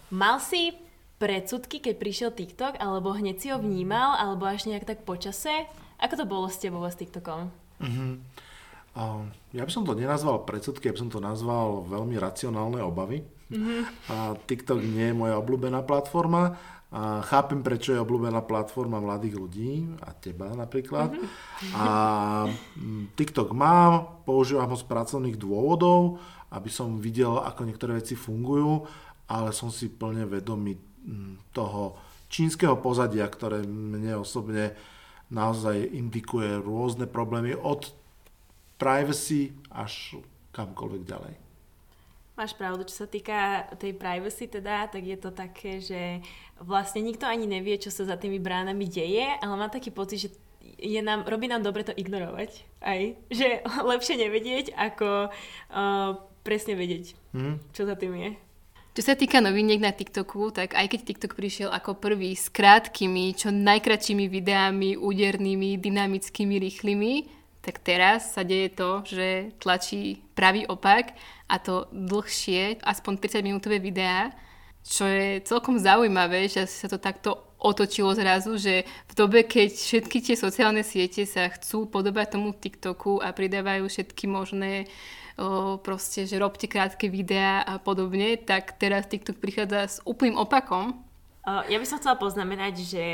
mal 0.09 0.41
si 0.41 0.73
predsudky, 1.21 1.85
keď 1.85 1.95
prišiel 2.01 2.31
TikTok, 2.33 2.81
alebo 2.81 3.13
hneď 3.13 3.37
si 3.37 3.53
ho 3.53 3.61
vnímal, 3.61 4.17
alebo 4.17 4.49
až 4.49 4.65
nejak 4.65 4.89
tak 4.89 5.05
počase? 5.05 5.69
Ako 6.01 6.17
to 6.17 6.25
bolo 6.25 6.49
s 6.49 6.57
tebou 6.57 6.81
s 6.89 6.97
TikTokom? 6.97 7.53
A 8.97 9.05
Ja 9.53 9.69
by 9.69 9.73
som 9.77 9.85
to 9.85 9.93
nenazval 9.93 10.49
predsudky, 10.49 10.89
ja 10.89 10.97
by 10.97 11.05
som 11.05 11.13
to 11.13 11.21
nazval 11.21 11.85
veľmi 11.85 12.17
racionálne 12.17 12.81
obavy. 12.81 13.29
Mm-hmm. 13.53 13.81
A 14.09 14.41
TikTok 14.41 14.81
nie 14.81 15.13
je 15.13 15.21
moja 15.21 15.37
obľúbená 15.37 15.85
platforma. 15.85 16.57
A 16.91 17.23
chápem, 17.23 17.63
prečo 17.63 17.95
je 17.95 18.03
obľúbená 18.03 18.43
platforma 18.43 18.99
mladých 18.99 19.39
ľudí 19.39 19.73
a 20.03 20.11
teba 20.11 20.51
napríklad. 20.59 21.15
Mm-hmm. 21.15 21.75
A 21.79 21.87
mm, 22.51 23.15
TikTok 23.15 23.55
mám, 23.55 24.23
používam 24.27 24.67
ho 24.67 24.75
z 24.75 24.91
pracovných 24.91 25.39
dôvodov, 25.39 26.19
aby 26.51 26.67
som 26.67 26.99
videl, 26.99 27.39
ako 27.39 27.63
niektoré 27.63 28.03
veci 28.03 28.19
fungujú, 28.19 28.91
ale 29.31 29.55
som 29.55 29.71
si 29.71 29.87
plne 29.87 30.27
vedomý 30.27 30.75
mm, 30.75 31.55
toho 31.55 31.95
čínskeho 32.27 32.75
pozadia, 32.83 33.31
ktoré 33.31 33.63
mne 33.63 34.19
osobne 34.19 34.75
naozaj 35.31 35.95
indikuje 35.95 36.59
rôzne 36.59 37.07
problémy 37.07 37.55
od 37.55 37.87
privacy 38.83 39.55
až 39.71 40.19
kamkoľvek 40.51 41.03
ďalej. 41.07 41.50
Máš 42.41 42.57
pravdu, 42.57 42.89
čo 42.89 43.05
sa 43.05 43.07
týka 43.07 43.69
tej 43.77 43.93
privacy 43.93 44.49
teda, 44.49 44.89
tak 44.89 45.05
je 45.05 45.19
to 45.21 45.29
také, 45.29 45.77
že 45.77 46.25
vlastne 46.57 47.05
nikto 47.05 47.29
ani 47.29 47.45
nevie, 47.45 47.77
čo 47.77 47.93
sa 47.93 48.09
za 48.09 48.17
tými 48.17 48.41
bránami 48.41 48.89
deje, 48.89 49.29
ale 49.45 49.61
mám 49.61 49.69
taký 49.69 49.93
pocit, 49.93 50.25
že 50.25 50.29
je 50.81 51.01
nám, 51.05 51.29
robí 51.29 51.53
nám 51.53 51.61
dobre 51.61 51.85
to 51.85 51.93
ignorovať. 51.93 52.65
Aj. 52.81 53.13
Že 53.29 53.61
lepšie 53.93 54.17
nevedieť, 54.25 54.73
ako 54.73 55.29
uh, 55.29 56.17
presne 56.41 56.81
vedieť, 56.81 57.13
Hm? 57.37 57.61
čo 57.77 57.85
za 57.85 57.93
tým 57.93 58.17
je. 58.17 58.31
Čo 58.97 59.03
sa 59.05 59.15
týka 59.21 59.45
noviniek 59.45 59.79
na 59.79 59.93
TikToku, 59.93 60.51
tak 60.51 60.73
aj 60.73 60.97
keď 60.97 61.01
TikTok 61.13 61.37
prišiel 61.37 61.69
ako 61.69 62.01
prvý 62.01 62.33
s 62.33 62.49
krátkými, 62.49 63.37
čo 63.37 63.53
najkračšími 63.53 64.27
videami, 64.27 64.97
údernými, 64.97 65.77
dynamickými, 65.77 66.57
rýchlymi, 66.57 67.40
tak 67.61 67.85
teraz 67.85 68.33
sa 68.33 68.41
deje 68.41 68.73
to, 68.73 69.05
že 69.05 69.53
tlačí 69.61 70.25
pravý 70.33 70.65
opak 70.65 71.13
a 71.45 71.61
to 71.61 71.89
dlhšie, 71.93 72.81
aspoň 72.81 73.21
30 73.21 73.45
minútové 73.45 73.77
videá, 73.77 74.33
čo 74.81 75.05
je 75.05 75.45
celkom 75.45 75.77
zaujímavé, 75.77 76.49
že 76.49 76.65
sa 76.65 76.89
to 76.89 76.97
takto 76.97 77.37
otočilo 77.61 78.17
zrazu, 78.17 78.57
že 78.57 78.89
v 78.89 79.13
dobe, 79.13 79.45
keď 79.45 79.77
všetky 79.77 80.25
tie 80.25 80.37
sociálne 80.41 80.81
siete 80.81 81.29
sa 81.29 81.53
chcú 81.53 81.85
podobať 81.85 82.41
tomu 82.41 82.57
TikToku 82.57 83.21
a 83.21 83.37
pridávajú 83.37 83.85
všetky 83.85 84.25
možné 84.25 84.89
o, 85.37 85.77
proste, 85.77 86.25
že 86.25 86.41
robte 86.41 86.65
krátke 86.65 87.13
videá 87.13 87.61
a 87.61 87.77
podobne, 87.77 88.41
tak 88.41 88.81
teraz 88.81 89.05
TikTok 89.13 89.37
prichádza 89.37 89.81
s 89.85 89.97
úplným 90.09 90.41
opakom. 90.41 91.05
Ja 91.45 91.77
by 91.77 91.85
som 91.89 92.01
chcela 92.01 92.17
poznamenať, 92.17 92.75
že 92.81 93.05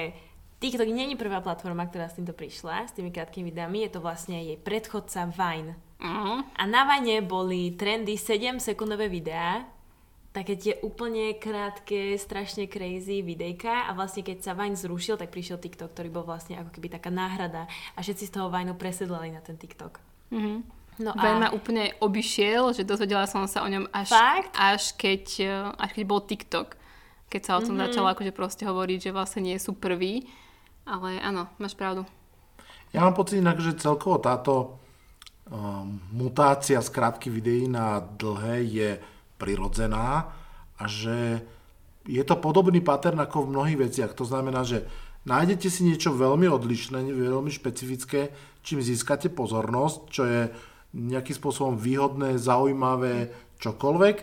TikTok 0.57 0.89
je 0.89 1.21
prvá 1.21 1.45
platforma, 1.45 1.85
ktorá 1.85 2.09
s 2.09 2.17
týmto 2.17 2.33
prišla, 2.33 2.89
s 2.89 2.97
tými 2.97 3.13
krátkými 3.13 3.53
videami, 3.53 3.85
je 3.85 3.91
to 3.93 4.01
vlastne 4.01 4.41
jej 4.41 4.57
predchodca 4.57 5.29
Vine. 5.29 5.77
Uh-huh. 6.01 6.41
A 6.41 6.63
na 6.65 6.89
Vine 6.89 7.21
boli 7.21 7.77
trendy 7.77 8.17
7 8.17 8.57
sekundové 8.57 9.13
videá, 9.13 9.69
také 10.33 10.57
tie 10.57 10.81
úplne 10.81 11.37
krátke, 11.37 12.17
strašne 12.17 12.69
crazy 12.69 13.21
videjka 13.25 13.89
a 13.89 13.93
vlastne 13.93 14.25
keď 14.25 14.49
sa 14.49 14.53
Vine 14.57 14.77
zrušil, 14.77 15.21
tak 15.21 15.29
prišiel 15.29 15.61
TikTok, 15.61 15.93
ktorý 15.93 16.09
bol 16.09 16.25
vlastne 16.25 16.57
ako 16.57 16.73
keby 16.73 16.89
taká 16.89 17.13
náhrada 17.13 17.69
a 17.93 17.99
všetci 18.01 18.25
z 18.29 18.35
toho 18.41 18.49
Vineu 18.49 18.77
presedlali 18.77 19.37
na 19.37 19.45
ten 19.45 19.61
TikTok. 19.61 20.01
Uh-huh. 20.33 20.65
No 20.97 21.13
Vine 21.13 21.45
ma 21.45 21.49
a 21.53 21.57
úplne 21.57 21.93
obišiel, 22.01 22.73
že 22.73 22.81
dozvedela 22.81 23.29
som 23.29 23.45
sa 23.45 23.61
o 23.61 23.69
ňom 23.69 23.93
až, 23.93 24.09
Fakt? 24.09 24.57
až, 24.57 24.97
keď, 24.97 25.25
eh, 25.45 25.69
až 25.77 25.91
keď 25.93 26.05
bol 26.09 26.25
TikTok. 26.25 26.81
Keď 27.29 27.43
sa 27.43 27.53
o 27.59 27.61
tom 27.61 27.77
mm-hmm. 27.77 27.91
začalo 27.91 28.07
akože 28.15 28.33
proste 28.33 28.63
hovoriť, 28.65 29.11
že 29.11 29.11
vlastne 29.11 29.51
nie 29.51 29.59
sú 29.59 29.75
prví. 29.75 30.31
Ale 30.87 31.19
áno, 31.19 31.51
máš 31.59 31.75
pravdu. 31.75 32.07
Ja 32.95 33.03
mám 33.03 33.19
pocit 33.19 33.43
inak, 33.43 33.59
že 33.59 33.75
celkovo 33.77 34.23
táto 34.23 34.79
um, 35.51 35.99
mutácia 36.15 36.79
z 36.79 36.89
krátkych 36.95 37.35
videí 37.35 37.67
na 37.67 37.99
dlhé 37.99 38.57
je 38.63 38.91
prirodzená 39.37 40.31
a 40.79 40.85
že 40.87 41.43
je 42.07 42.23
to 42.23 42.39
podobný 42.39 42.79
pattern 42.79 43.19
ako 43.19 43.45
v 43.45 43.53
mnohých 43.53 43.79
veciach. 43.91 44.15
To 44.15 44.23
znamená, 44.23 44.63
že 44.63 44.87
nájdete 45.27 45.67
si 45.67 45.83
niečo 45.83 46.15
veľmi 46.15 46.47
odlišné, 46.47 47.03
veľmi 47.03 47.51
špecifické, 47.51 48.31
čím 48.63 48.79
získate 48.79 49.27
pozornosť, 49.27 49.99
čo 50.07 50.23
je 50.23 50.43
nejakým 50.95 51.37
spôsobom 51.37 51.75
výhodné, 51.75 52.39
zaujímavé, 52.39 53.35
čokoľvek 53.59 54.17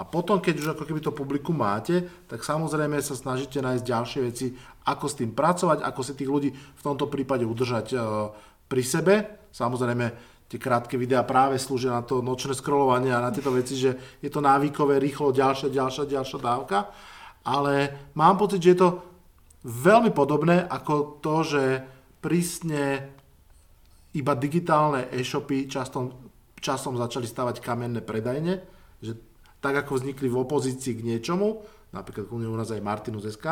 a 0.00 0.02
potom, 0.08 0.40
keď 0.40 0.54
už 0.56 0.68
ako 0.72 0.88
keby 0.88 1.04
to 1.04 1.12
publikum 1.12 1.60
máte, 1.60 2.08
tak 2.24 2.40
samozrejme 2.40 2.96
sa 3.04 3.12
snažíte 3.12 3.60
nájsť 3.60 3.84
ďalšie 3.84 4.20
veci, 4.24 4.56
ako 4.88 5.04
s 5.04 5.18
tým 5.20 5.36
pracovať, 5.36 5.84
ako 5.84 6.00
si 6.00 6.16
tých 6.16 6.32
ľudí 6.32 6.50
v 6.56 6.82
tomto 6.82 7.04
prípade 7.12 7.44
udržať 7.44 7.86
e, 7.92 7.96
pri 8.64 8.80
sebe. 8.80 9.14
Samozrejme, 9.52 10.06
tie 10.48 10.56
krátke 10.56 10.96
videá 10.96 11.20
práve 11.20 11.60
slúžia 11.60 11.92
na 11.92 12.00
to 12.00 12.24
nočné 12.24 12.56
scrollovanie 12.56 13.12
a 13.12 13.20
na 13.20 13.28
tieto 13.28 13.52
veci, 13.52 13.76
že 13.76 14.24
je 14.24 14.32
to 14.32 14.40
návykové, 14.40 14.96
rýchlo, 14.96 15.36
ďalšia, 15.36 15.68
ďalšia, 15.68 16.08
ďalšia 16.08 16.38
dávka. 16.40 16.88
Ale 17.44 17.92
mám 18.16 18.40
pocit, 18.40 18.64
že 18.64 18.72
je 18.72 18.80
to 18.80 18.90
veľmi 19.68 20.16
podobné 20.16 20.64
ako 20.64 21.20
to, 21.20 21.36
že 21.44 21.64
prísne 22.24 23.04
iba 24.16 24.32
digitálne 24.32 25.12
e-shopy 25.12 25.68
časom, 25.68 26.32
časom 26.56 26.96
začali 26.96 27.28
stavať 27.28 27.60
kamenné 27.60 28.00
predajne, 28.00 28.64
že 29.04 29.29
tak 29.60 29.76
ako 29.86 30.00
vznikli 30.00 30.26
v 30.28 30.40
opozícii 30.40 30.96
k 30.96 31.04
niečomu, 31.04 31.60
napríklad 31.90 32.30
u 32.30 32.56
nás 32.56 32.70
aj 32.70 32.82
Martinus 32.82 33.26
SK, 33.26 33.46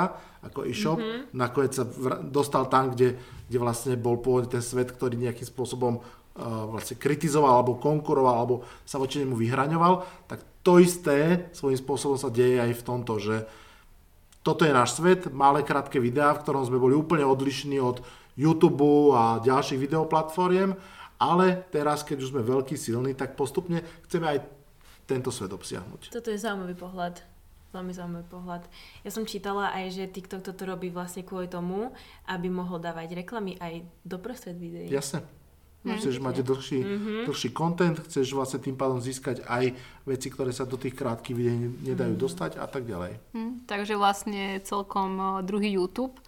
ako 0.47 0.65
e-shop, 0.65 0.99
mm-hmm. 0.99 1.35
nakoniec 1.35 1.75
sa 1.75 1.85
vr- 1.85 2.23
dostal 2.23 2.71
tam, 2.71 2.95
kde, 2.95 3.19
kde 3.51 3.59
vlastne 3.59 3.99
bol 3.99 4.23
pôvodne 4.23 4.59
ten 4.59 4.65
svet, 4.65 4.95
ktorý 4.95 5.19
nejakým 5.19 5.45
spôsobom 5.45 5.99
uh, 5.99 6.03
vlastne 6.71 6.95
kritizoval, 6.95 7.61
alebo 7.61 7.83
konkuroval, 7.83 8.35
alebo 8.39 8.55
sa 8.87 9.03
voči 9.03 9.21
nemu 9.21 9.35
vyhraňoval, 9.35 10.27
tak 10.31 10.47
to 10.63 10.79
isté 10.79 11.51
svojím 11.51 11.79
spôsobom 11.83 12.15
sa 12.15 12.31
deje 12.31 12.63
aj 12.63 12.73
v 12.79 12.87
tomto, 12.87 13.13
že 13.19 13.37
toto 14.47 14.63
je 14.65 14.73
náš 14.73 14.97
svet, 14.97 15.29
malé 15.35 15.67
krátke 15.67 15.99
videá, 15.99 16.33
v 16.33 16.41
ktorom 16.47 16.63
sme 16.63 16.81
boli 16.81 16.95
úplne 16.95 17.27
odlišní 17.27 17.83
od 17.83 18.01
YouTube 18.39 19.13
a 19.19 19.43
ďalších 19.43 19.83
videoplatformiem, 19.83 20.79
ale 21.19 21.67
teraz, 21.75 22.07
keď 22.07 22.23
už 22.23 22.31
sme 22.31 22.47
veľký, 22.47 22.79
silní, 22.79 23.19
tak 23.19 23.35
postupne 23.35 23.83
chceme 24.07 24.31
aj 24.31 24.58
tento 25.09 25.33
svet 25.33 25.49
obsiahnuť. 25.49 26.13
Toto 26.13 26.29
je 26.29 26.37
zaujímavý 26.37 26.77
pohľad. 26.77 27.25
Veľmi 27.73 27.93
zaujímavý 27.97 28.27
pohľad. 28.29 28.63
Ja 29.05 29.11
som 29.13 29.25
čítala 29.25 29.73
aj, 29.73 29.97
že 29.97 30.05
TikTok 30.09 30.45
toto 30.45 30.69
robí 30.69 30.93
vlastne 30.93 31.25
kvôli 31.25 31.49
tomu, 31.49 31.93
aby 32.29 32.49
mohol 32.53 32.81
dávať 32.81 33.17
reklamy 33.25 33.57
aj 33.61 33.85
doprostred 34.05 34.57
videí. 34.57 34.89
Jasne. 34.89 35.25
Mm. 35.85 35.95
Chceš 35.95 36.19
mať 36.19 36.43
dlhší, 36.43 36.81
mm-hmm. 36.83 37.21
dlhší 37.31 37.49
content, 37.55 37.97
chceš 38.03 38.35
vlastne 38.35 38.59
tým 38.59 38.75
pádom 38.75 38.99
získať 38.99 39.47
aj 39.47 39.79
veci, 40.05 40.29
ktoré 40.29 40.51
sa 40.51 40.67
do 40.67 40.75
tých 40.75 40.93
krátkých 40.93 41.37
videí 41.39 41.59
nedajú 41.87 42.19
mm. 42.19 42.21
dostať 42.21 42.53
a 42.59 42.67
tak 42.67 42.85
ďalej. 42.85 43.17
Mm, 43.33 43.65
takže 43.65 43.95
vlastne 43.95 44.59
celkom 44.67 45.41
druhý 45.47 45.79
YouTube. 45.79 46.19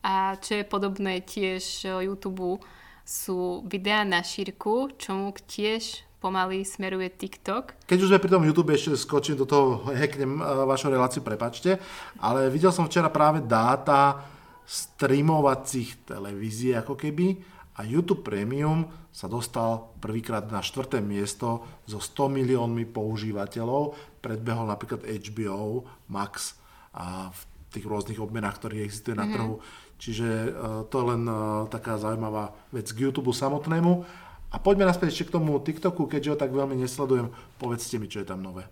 A 0.00 0.40
čo 0.40 0.56
je 0.56 0.64
podobné 0.64 1.20
tiež 1.20 1.84
YouTube 1.84 2.64
sú 3.04 3.66
videá 3.68 4.06
na 4.06 4.24
šírku, 4.24 4.94
čomu 4.96 5.34
tiež 5.44 6.08
pomaly 6.20 6.62
smeruje 6.68 7.08
TikTok. 7.16 7.88
Keď 7.88 7.98
už 7.98 8.08
sme 8.12 8.22
pri 8.22 8.30
tom 8.30 8.44
YouTube, 8.44 8.76
ešte 8.76 8.94
skočím 8.94 9.40
do 9.40 9.48
toho, 9.48 9.88
hacknem 9.88 10.38
e, 10.38 10.44
vašu 10.68 10.92
reláciu, 10.92 11.24
prepačte, 11.24 11.80
ale 12.20 12.52
videl 12.52 12.70
som 12.70 12.84
včera 12.84 13.08
práve 13.08 13.40
dáta 13.40 14.20
streamovacích 14.68 16.06
televízií 16.06 16.76
ako 16.76 16.94
keby 16.94 17.40
a 17.80 17.88
YouTube 17.88 18.22
Premium 18.22 18.86
sa 19.10 19.26
dostal 19.26 19.90
prvýkrát 19.98 20.46
na 20.52 20.62
štvrté 20.62 21.02
miesto 21.02 21.66
so 21.88 21.98
100 21.98 22.30
miliónmi 22.30 22.86
používateľov. 22.86 23.98
Predbehol 24.22 24.70
napríklad 24.70 25.02
HBO 25.02 25.88
Max 26.06 26.54
a 26.94 27.34
v 27.34 27.40
tých 27.74 27.86
rôznych 27.86 28.22
obmenách, 28.22 28.62
ktorých 28.62 28.86
existuje 28.86 29.18
na 29.18 29.26
mm-hmm. 29.26 29.34
trhu. 29.34 29.54
Čiže 30.00 30.28
uh, 30.28 30.48
to 30.86 30.94
je 31.02 31.06
len 31.10 31.22
uh, 31.26 31.66
taká 31.66 31.98
zaujímavá 31.98 32.54
vec 32.70 32.86
k 32.90 33.10
YouTube 33.10 33.34
samotnému. 33.34 34.06
A 34.50 34.58
poďme 34.58 34.90
naspäť 34.90 35.14
ešte 35.14 35.30
k 35.30 35.34
tomu 35.38 35.62
TikToku, 35.62 36.10
keďže 36.10 36.30
ho 36.34 36.36
tak 36.38 36.50
veľmi 36.50 36.74
nesledujem. 36.74 37.30
Povedzte 37.62 38.02
mi, 38.02 38.10
čo 38.10 38.22
je 38.22 38.26
tam 38.26 38.42
nové. 38.42 38.66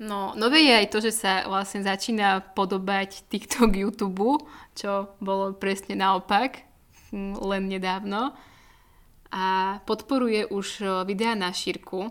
No, 0.00 0.32
nové 0.34 0.64
je 0.64 0.74
aj 0.74 0.86
to, 0.90 0.98
že 1.04 1.12
sa 1.12 1.44
vlastne 1.44 1.84
začína 1.84 2.56
podobať 2.56 3.28
TikTok 3.28 3.70
YouTube, 3.76 4.42
čo 4.72 5.12
bolo 5.20 5.52
presne 5.52 5.94
naopak, 5.94 6.64
hm, 7.12 7.36
len 7.36 7.68
nedávno. 7.68 8.32
A 9.30 9.78
podporuje 9.86 10.50
už 10.50 10.82
videá 11.06 11.38
na 11.38 11.54
šírku 11.54 12.10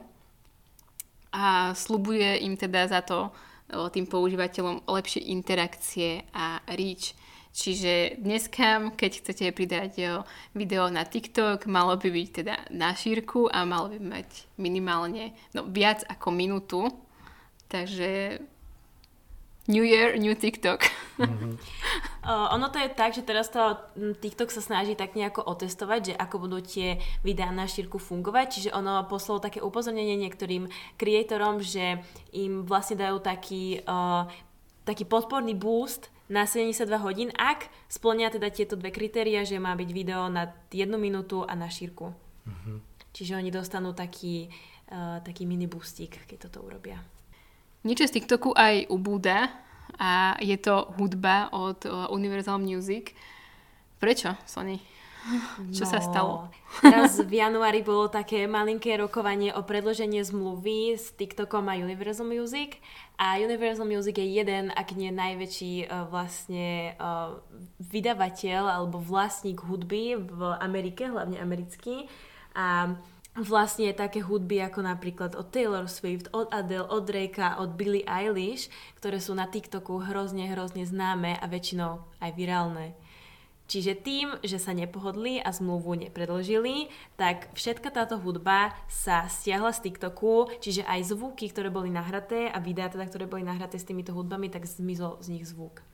a 1.35 1.75
slubuje 1.75 2.39
im 2.47 2.55
teda 2.55 2.87
za 2.87 3.01
to 3.03 3.35
tým 3.69 4.09
používateľom 4.09 4.87
lepšie 4.89 5.29
interakcie 5.29 6.25
a 6.33 6.63
reach. 6.73 7.13
Čiže 7.49 8.21
dneska, 8.21 8.93
keď 8.93 9.11
chcete 9.25 9.45
pridať 9.51 10.23
video 10.53 10.85
na 10.93 11.01
TikTok, 11.01 11.65
malo 11.65 11.97
by 11.97 12.07
byť 12.07 12.27
teda 12.29 12.55
na 12.69 12.93
šírku 12.93 13.49
a 13.49 13.65
malo 13.65 13.89
by 13.89 13.99
mať 13.99 14.29
minimálne 14.61 15.33
no, 15.57 15.65
viac 15.65 16.05
ako 16.05 16.29
minútu. 16.29 16.93
Takže 17.69 18.41
New 19.69 19.85
Year, 19.85 20.17
New 20.17 20.35
TikTok. 20.35 20.81
Mm-hmm. 21.19 21.59
uh, 22.23 22.55
ono 22.55 22.71
to 22.71 22.79
je 22.79 22.95
tak, 22.95 23.11
že 23.11 23.27
teraz 23.27 23.51
to 23.51 23.75
TikTok 24.23 24.55
sa 24.55 24.63
snaží 24.63 24.95
tak 24.95 25.19
nejako 25.19 25.43
otestovať, 25.43 25.99
že 25.99 26.13
ako 26.15 26.47
budú 26.47 26.63
tie 26.63 26.95
videá 27.27 27.51
na 27.51 27.67
šírku 27.67 27.99
fungovať, 27.99 28.47
čiže 28.47 28.69
ono 28.71 29.03
poslalo 29.03 29.43
také 29.43 29.59
upozornenie 29.59 30.15
niektorým 30.15 30.71
kreatorom, 30.95 31.59
že 31.59 31.99
im 32.31 32.63
vlastne 32.63 33.03
dajú 33.03 33.19
taký, 33.19 33.83
uh, 33.83 34.31
taký 34.87 35.03
podporný 35.03 35.59
boost 35.59 36.07
na 36.29 36.45
72 36.45 36.85
hodín, 37.01 37.29
ak 37.33 37.67
splnia 37.89 38.29
teda 38.29 38.53
tieto 38.53 38.77
dve 38.77 38.93
kritéria, 38.93 39.41
že 39.41 39.57
má 39.57 39.73
byť 39.73 39.89
video 39.89 40.29
na 40.29 40.53
jednu 40.69 41.01
minútu 41.01 41.41
a 41.41 41.57
na 41.57 41.65
šírku. 41.65 42.13
Uh-huh. 42.13 42.77
Čiže 43.11 43.41
oni 43.41 43.49
dostanú 43.49 43.97
taký, 43.97 44.47
uh, 44.93 45.19
taký 45.25 45.49
mini 45.49 45.65
boostík, 45.65 46.29
keď 46.29 46.47
toto 46.47 46.61
urobia. 46.61 47.01
Niečo 47.81 48.05
z 48.05 48.21
TikToku 48.21 48.53
aj 48.53 48.93
ubúda 48.93 49.49
a 49.97 50.37
je 50.37 50.53
to 50.61 50.93
hudba 51.01 51.49
od 51.49 51.81
uh, 51.89 52.05
Universal 52.13 52.61
Music. 52.61 53.17
Prečo, 53.97 54.37
Sony? 54.45 54.77
Čo 55.75 55.83
no, 55.85 55.91
sa 55.91 55.99
stalo? 55.99 56.33
Teraz 56.79 57.19
v 57.19 57.41
januári 57.43 57.83
bolo 57.83 58.07
také 58.07 58.47
malinké 58.47 58.95
rokovanie 58.97 59.51
o 59.51 59.61
predloženie 59.65 60.23
zmluvy 60.23 60.95
s 60.95 61.11
TikTokom 61.17 61.67
a 61.67 61.77
Universal 61.77 62.27
Music. 62.29 62.79
A 63.19 63.35
Universal 63.35 63.83
Music 63.83 64.15
je 64.15 64.27
jeden, 64.27 64.71
ak 64.71 64.95
nie 64.95 65.11
najväčší 65.11 65.91
uh, 65.91 66.07
vlastne 66.07 66.95
uh, 66.95 67.35
vydavateľ 67.83 68.63
alebo 68.79 68.97
vlastník 69.01 69.59
hudby 69.67 70.15
v 70.15 70.39
Amerike, 70.63 71.11
hlavne 71.11 71.35
americký. 71.35 72.07
A 72.55 72.95
vlastne 73.35 73.91
také 73.93 74.23
hudby 74.23 74.63
ako 74.63 74.83
napríklad 74.83 75.35
od 75.35 75.51
Taylor 75.51 75.85
Swift, 75.91 76.31
od 76.31 76.49
Adele, 76.49 76.87
od 76.87 77.03
Drakea, 77.05 77.59
od 77.59 77.75
Billie 77.75 78.07
Eilish, 78.07 78.71
ktoré 78.97 79.21
sú 79.21 79.35
na 79.35 79.47
TikToku 79.47 80.01
hrozne, 80.09 80.49
hrozne 80.49 80.83
známe 80.87 81.37
a 81.37 81.45
väčšinou 81.45 82.03
aj 82.23 82.31
virálne. 82.35 82.95
Čiže 83.69 84.01
tým, 84.01 84.33
že 84.41 84.57
sa 84.57 84.73
nepohodli 84.73 85.37
a 85.37 85.53
zmluvu 85.53 85.93
nepredložili, 85.93 86.89
tak 87.21 87.53
všetka 87.53 87.93
táto 87.93 88.17
hudba 88.17 88.73
sa 88.89 89.29
stiahla 89.29 89.69
z 89.77 89.85
TikToku, 89.85 90.57
čiže 90.57 90.81
aj 90.89 91.13
zvuky, 91.13 91.53
ktoré 91.53 91.69
boli 91.69 91.93
nahraté 91.93 92.49
a 92.49 92.57
videá, 92.57 92.89
teda, 92.89 93.05
ktoré 93.05 93.29
boli 93.29 93.45
nahraté 93.45 93.77
s 93.77 93.85
týmito 93.85 94.09
hudbami, 94.17 94.49
tak 94.49 94.65
zmizol 94.65 95.21
z 95.21 95.37
nich 95.37 95.45
zvuk. 95.45 95.85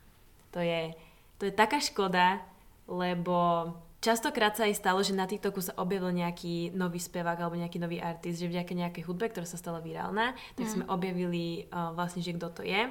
To 0.56 0.64
je, 0.64 0.96
to 1.36 1.52
je 1.52 1.54
taká 1.54 1.84
škoda, 1.84 2.40
lebo 2.88 3.76
častokrát 4.00 4.56
sa 4.56 4.72
aj 4.72 4.80
stalo, 4.80 5.04
že 5.04 5.12
na 5.12 5.28
TikToku 5.28 5.60
sa 5.60 5.76
objavil 5.76 6.16
nejaký 6.16 6.72
nový 6.72 7.04
spevák 7.04 7.44
alebo 7.44 7.60
nejaký 7.60 7.76
nový 7.84 8.00
artist, 8.00 8.40
že 8.40 8.48
vďaka 8.48 8.72
nejakej 8.72 9.04
hudbe, 9.04 9.28
ktorá 9.28 9.44
sa 9.44 9.60
stala 9.60 9.84
virálna, 9.84 10.32
tak 10.56 10.64
mm. 10.64 10.72
sme 10.72 10.84
objavili 10.88 11.68
uh, 11.76 11.92
vlastne, 11.92 12.24
že 12.24 12.40
kto 12.40 12.56
to 12.56 12.64
je. 12.64 12.88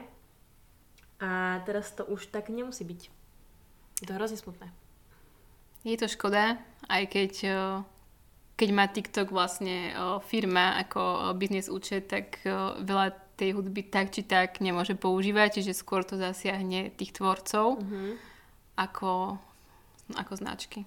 A 1.25 1.65
teraz 1.65 1.89
to 1.97 2.05
už 2.05 2.29
tak 2.29 2.53
nemusí 2.53 2.85
byť. 2.85 3.24
Je 4.05 4.13
to 4.13 4.21
hrozne 4.21 4.37
smutné. 4.37 4.69
Je 5.81 5.97
to 5.97 6.13
škoda, 6.13 6.61
aj 6.93 7.09
keď, 7.09 7.33
keď 8.53 8.69
má 8.77 8.85
TikTok 8.85 9.33
vlastne 9.33 9.97
firma 10.29 10.77
ako 10.77 11.33
biznis 11.41 11.73
účet, 11.73 12.13
tak 12.13 12.45
veľa 12.85 13.17
tej 13.41 13.57
hudby 13.57 13.89
tak 13.89 14.13
či 14.13 14.29
tak 14.29 14.61
nemôže 14.61 14.93
používať, 14.93 15.61
čiže 15.61 15.73
skôr 15.73 16.05
to 16.05 16.21
zasiahne 16.21 16.93
tých 16.93 17.17
tvorcov 17.17 17.81
mm-hmm. 17.81 18.11
ako, 18.77 19.41
ako 20.21 20.33
značky. 20.37 20.85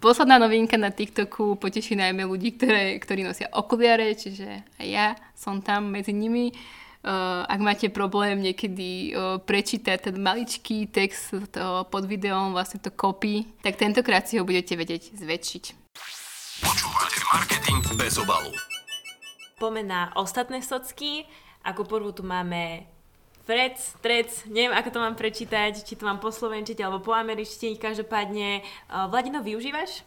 Posledná 0.00 0.40
novinka 0.40 0.80
na 0.80 0.88
TikToku 0.88 1.60
poteší 1.60 1.96
najmä 1.96 2.24
ľudí, 2.24 2.56
ktoré, 2.56 2.96
ktorí 2.96 3.20
nosia 3.20 3.52
okuliare, 3.52 4.16
čiže 4.16 4.64
aj 4.80 4.86
ja 4.88 5.12
som 5.36 5.60
tam 5.60 5.92
medzi 5.92 6.16
nimi. 6.16 6.56
Uh, 7.06 7.46
ak 7.46 7.62
máte 7.62 7.86
problém 7.86 8.42
niekedy 8.42 9.14
uh, 9.14 9.38
prečítať 9.38 10.10
ten 10.10 10.18
maličký 10.18 10.90
text 10.90 11.38
to 11.54 11.86
pod 11.86 12.02
videom, 12.02 12.50
vlastne 12.50 12.82
to 12.82 12.90
copy, 12.90 13.46
tak 13.62 13.78
tentokrát 13.78 14.26
si 14.26 14.42
ho 14.42 14.42
budete 14.42 14.74
vedieť 14.74 15.14
zväčšiť. 15.14 15.64
Počúvate 16.66 17.20
marketing 17.30 17.78
bez 17.94 18.18
obalu. 18.18 18.50
Poďme 19.62 19.86
na 19.86 20.10
ostatné 20.18 20.58
socky. 20.66 21.30
Ako 21.62 21.86
prvú 21.86 22.10
tu 22.10 22.26
máme 22.26 22.90
Frec, 23.46 23.78
trec, 24.02 24.42
neviem, 24.50 24.74
ako 24.74 24.90
to 24.90 24.98
mám 24.98 25.14
prečítať, 25.14 25.86
či 25.86 25.94
to 25.94 26.02
mám 26.02 26.18
po 26.18 26.34
slovenčiť 26.34 26.82
alebo 26.82 26.98
po 26.98 27.14
američtine, 27.14 27.78
každopádne. 27.78 28.66
Uh, 28.90 29.06
Vladino, 29.06 29.46
využívaš? 29.46 30.02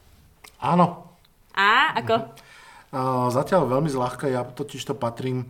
Áno. 0.59 1.07
A, 1.55 1.95
ako? 1.95 2.35
Uh, 2.91 3.31
zatiaľ 3.31 3.71
veľmi 3.71 3.87
zľahka, 3.87 4.27
ja 4.27 4.43
totiž 4.43 4.83
to 4.83 4.91
patrím 4.91 5.47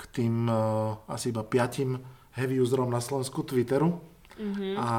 k 0.00 0.24
tým 0.24 0.48
uh, 0.48 0.96
asi 1.12 1.28
iba 1.28 1.44
piatim 1.44 2.00
heavy 2.32 2.56
userom 2.56 2.88
na 2.88 3.04
Slovensku 3.04 3.44
Twitteru. 3.44 4.00
Mm-hmm. 4.40 4.74
A 4.80 4.90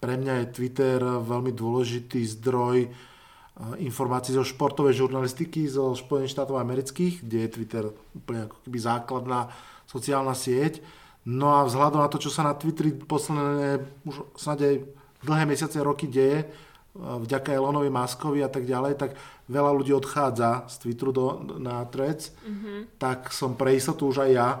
pre 0.00 0.16
mňa 0.16 0.48
je 0.48 0.54
Twitter 0.56 0.96
veľmi 1.04 1.52
dôležitý 1.52 2.24
zdroj 2.40 2.88
uh, 2.88 3.76
informácií 3.76 4.32
zo 4.32 4.48
športovej 4.48 5.04
žurnalistiky 5.04 5.68
zo 5.68 5.92
Spojených 5.92 6.32
štátov 6.32 6.56
amerických, 6.56 7.28
kde 7.28 7.38
je 7.44 7.52
Twitter 7.52 7.84
úplne 8.16 8.48
ako 8.48 8.56
keby 8.64 8.78
základná 8.80 9.52
sociálna 9.84 10.32
sieť. 10.32 10.80
No 11.28 11.60
a 11.60 11.68
vzhľadom 11.68 12.00
na 12.00 12.08
to, 12.08 12.16
čo 12.16 12.32
sa 12.32 12.40
na 12.40 12.56
Twitteri 12.56 12.96
posledné 12.96 13.84
už 14.08 14.32
snad 14.32 14.64
aj 14.64 14.80
dlhé 15.20 15.44
mesiace, 15.44 15.76
roky 15.84 16.08
deje, 16.08 16.48
vďaka 16.96 17.52
Elonovi 17.52 17.92
Maskovi 17.92 18.40
a 18.40 18.48
tak 18.48 18.64
ďalej, 18.64 18.96
tak 18.96 19.10
veľa 19.48 19.72
ľudí 19.72 19.92
odchádza 19.96 20.68
z 20.68 20.74
Twitteru 20.84 21.10
do, 21.10 21.26
na 21.56 21.82
Threads, 21.88 22.30
mm-hmm. 22.30 23.00
tak 23.00 23.32
som 23.32 23.56
pre 23.56 23.74
istotu 23.74 24.12
už 24.12 24.28
aj 24.28 24.30
ja 24.30 24.48
e, 24.54 24.58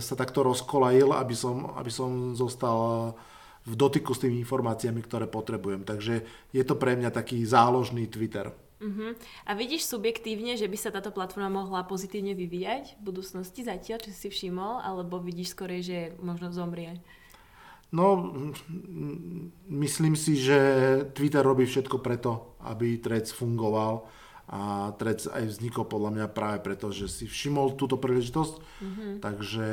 sa 0.00 0.16
takto 0.16 0.40
rozkolajil, 0.42 1.12
aby 1.12 1.36
som, 1.36 1.76
aby 1.76 1.92
som 1.92 2.32
zostal 2.32 2.78
e, 2.80 3.68
v 3.68 3.74
dotyku 3.78 4.16
s 4.16 4.24
tými 4.24 4.42
informáciami, 4.42 5.00
ktoré 5.04 5.30
potrebujem. 5.30 5.86
Takže 5.86 6.26
je 6.50 6.64
to 6.66 6.74
pre 6.74 6.98
mňa 6.98 7.14
taký 7.14 7.44
záložný 7.46 8.10
Twitter. 8.10 8.50
Uh-huh. 8.82 9.14
A 9.46 9.54
vidíš 9.54 9.86
subjektívne, 9.86 10.58
že 10.58 10.66
by 10.66 10.74
sa 10.74 10.90
táto 10.90 11.14
platforma 11.14 11.46
mohla 11.46 11.86
pozitívne 11.86 12.34
vyvíjať 12.34 12.98
v 12.98 13.00
budúcnosti 13.06 13.62
zatiaľ, 13.62 14.02
čo 14.02 14.10
si 14.10 14.26
všimol, 14.26 14.82
alebo 14.82 15.22
vidíš 15.22 15.54
skorej, 15.54 15.80
že 15.86 15.98
možno 16.18 16.50
zomrie? 16.50 16.98
No, 17.92 18.32
myslím 19.68 20.16
si, 20.16 20.40
že 20.40 20.58
Twitter 21.12 21.44
robí 21.44 21.68
všetko 21.68 22.00
preto, 22.00 22.56
aby 22.64 22.96
Threads 22.96 23.36
fungoval 23.36 24.08
a 24.48 24.92
Threads 24.96 25.28
aj 25.28 25.44
vznikol 25.48 25.84
podľa 25.84 26.10
mňa 26.12 26.26
práve 26.32 26.58
preto, 26.64 26.88
že 26.88 27.06
si 27.06 27.28
všimol 27.28 27.76
túto 27.76 28.00
príležitosť. 28.00 28.54
Mm-hmm. 28.58 29.12
Takže 29.20 29.66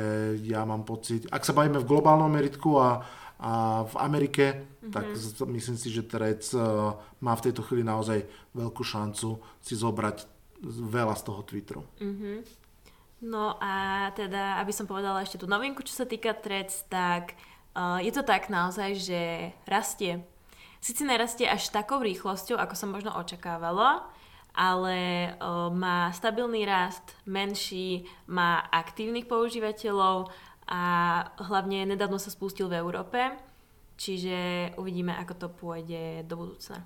ja 0.44 0.64
mám 0.68 0.84
pocit, 0.84 1.28
ak 1.32 1.48
sa 1.48 1.56
bavíme 1.56 1.80
v 1.80 1.88
globálnom 1.88 2.28
meritku 2.28 2.76
a, 2.76 3.04
a 3.40 3.84
v 3.88 3.94
Amerike, 4.00 4.44
mm-hmm. 4.52 4.92
tak 4.92 5.04
myslím 5.52 5.76
si, 5.80 5.88
že 5.88 6.04
Threads 6.04 6.52
e, 6.52 6.60
má 7.24 7.32
v 7.36 7.44
tejto 7.50 7.64
chvíli 7.66 7.84
naozaj 7.84 8.24
veľkú 8.56 8.80
šancu 8.80 9.40
si 9.64 9.74
zobrať 9.76 10.28
veľa 10.64 11.16
z 11.16 11.22
toho 11.24 11.40
Twitteru. 11.44 11.82
Mm-hmm. 12.00 12.36
No 13.20 13.60
a 13.60 14.08
teda, 14.16 14.56
aby 14.64 14.72
som 14.72 14.88
povedala 14.88 15.20
ešte 15.20 15.40
tú 15.40 15.44
novinku, 15.44 15.84
čo 15.84 15.92
sa 15.92 16.08
týka 16.08 16.32
Threads, 16.32 16.88
tak 16.88 17.36
Je 17.76 18.10
to 18.10 18.26
tak 18.26 18.50
naozaj, 18.50 18.98
že 18.98 19.20
rastie. 19.64 20.26
Sice 20.80 21.04
nerastie 21.04 21.44
až 21.44 21.68
takou 21.68 22.00
rýchlosťou, 22.00 22.56
ako 22.56 22.74
som 22.74 22.88
možno 22.88 23.12
očakávalo, 23.12 24.00
ale 24.56 25.30
uh, 25.36 25.68
má 25.70 26.10
stabilný 26.10 26.66
rast, 26.66 27.04
menší, 27.28 28.08
má 28.26 28.64
aktívnych 28.72 29.28
používateľov 29.30 30.32
a 30.66 30.82
hlavne 31.46 31.84
nedávno 31.84 32.18
sa 32.18 32.32
spustil 32.32 32.66
v 32.66 32.80
Európe, 32.80 33.20
čiže 34.00 34.72
uvidíme, 34.80 35.14
ako 35.14 35.34
to 35.36 35.48
pôjde 35.52 36.24
do 36.26 36.34
budúcna. 36.34 36.82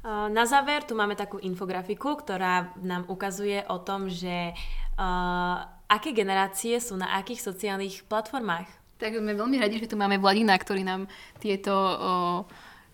Uh, 0.00 0.30
na 0.30 0.46
záver 0.46 0.86
tu 0.86 0.94
máme 0.94 1.18
takú 1.18 1.36
infografiku, 1.42 2.16
ktorá 2.16 2.72
nám 2.80 3.10
ukazuje 3.10 3.66
o 3.68 3.82
tom, 3.82 4.08
že 4.08 4.54
aké 5.88 6.12
generácie 6.14 6.78
sú 6.78 7.00
na 7.00 7.16
akých 7.18 7.42
sociálnych 7.42 8.04
platformách. 8.06 8.81
Tak 9.02 9.18
sme 9.18 9.34
veľmi 9.34 9.58
radi, 9.58 9.82
že 9.82 9.90
tu 9.90 9.98
máme 9.98 10.14
Vladina, 10.22 10.54
ktorý 10.54 10.86
nám 10.86 11.10
tieto 11.42 11.74
o, 11.74 11.90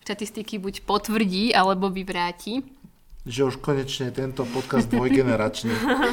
štatistiky 0.01 0.57
buď 0.57 0.81
potvrdí, 0.81 1.53
alebo 1.53 1.93
vyvráti. 1.93 2.65
Že 3.29 3.53
už 3.53 3.55
konečne 3.61 4.09
tento 4.09 4.41
podcast 4.49 4.89
dvojgeneračný. 4.89 5.69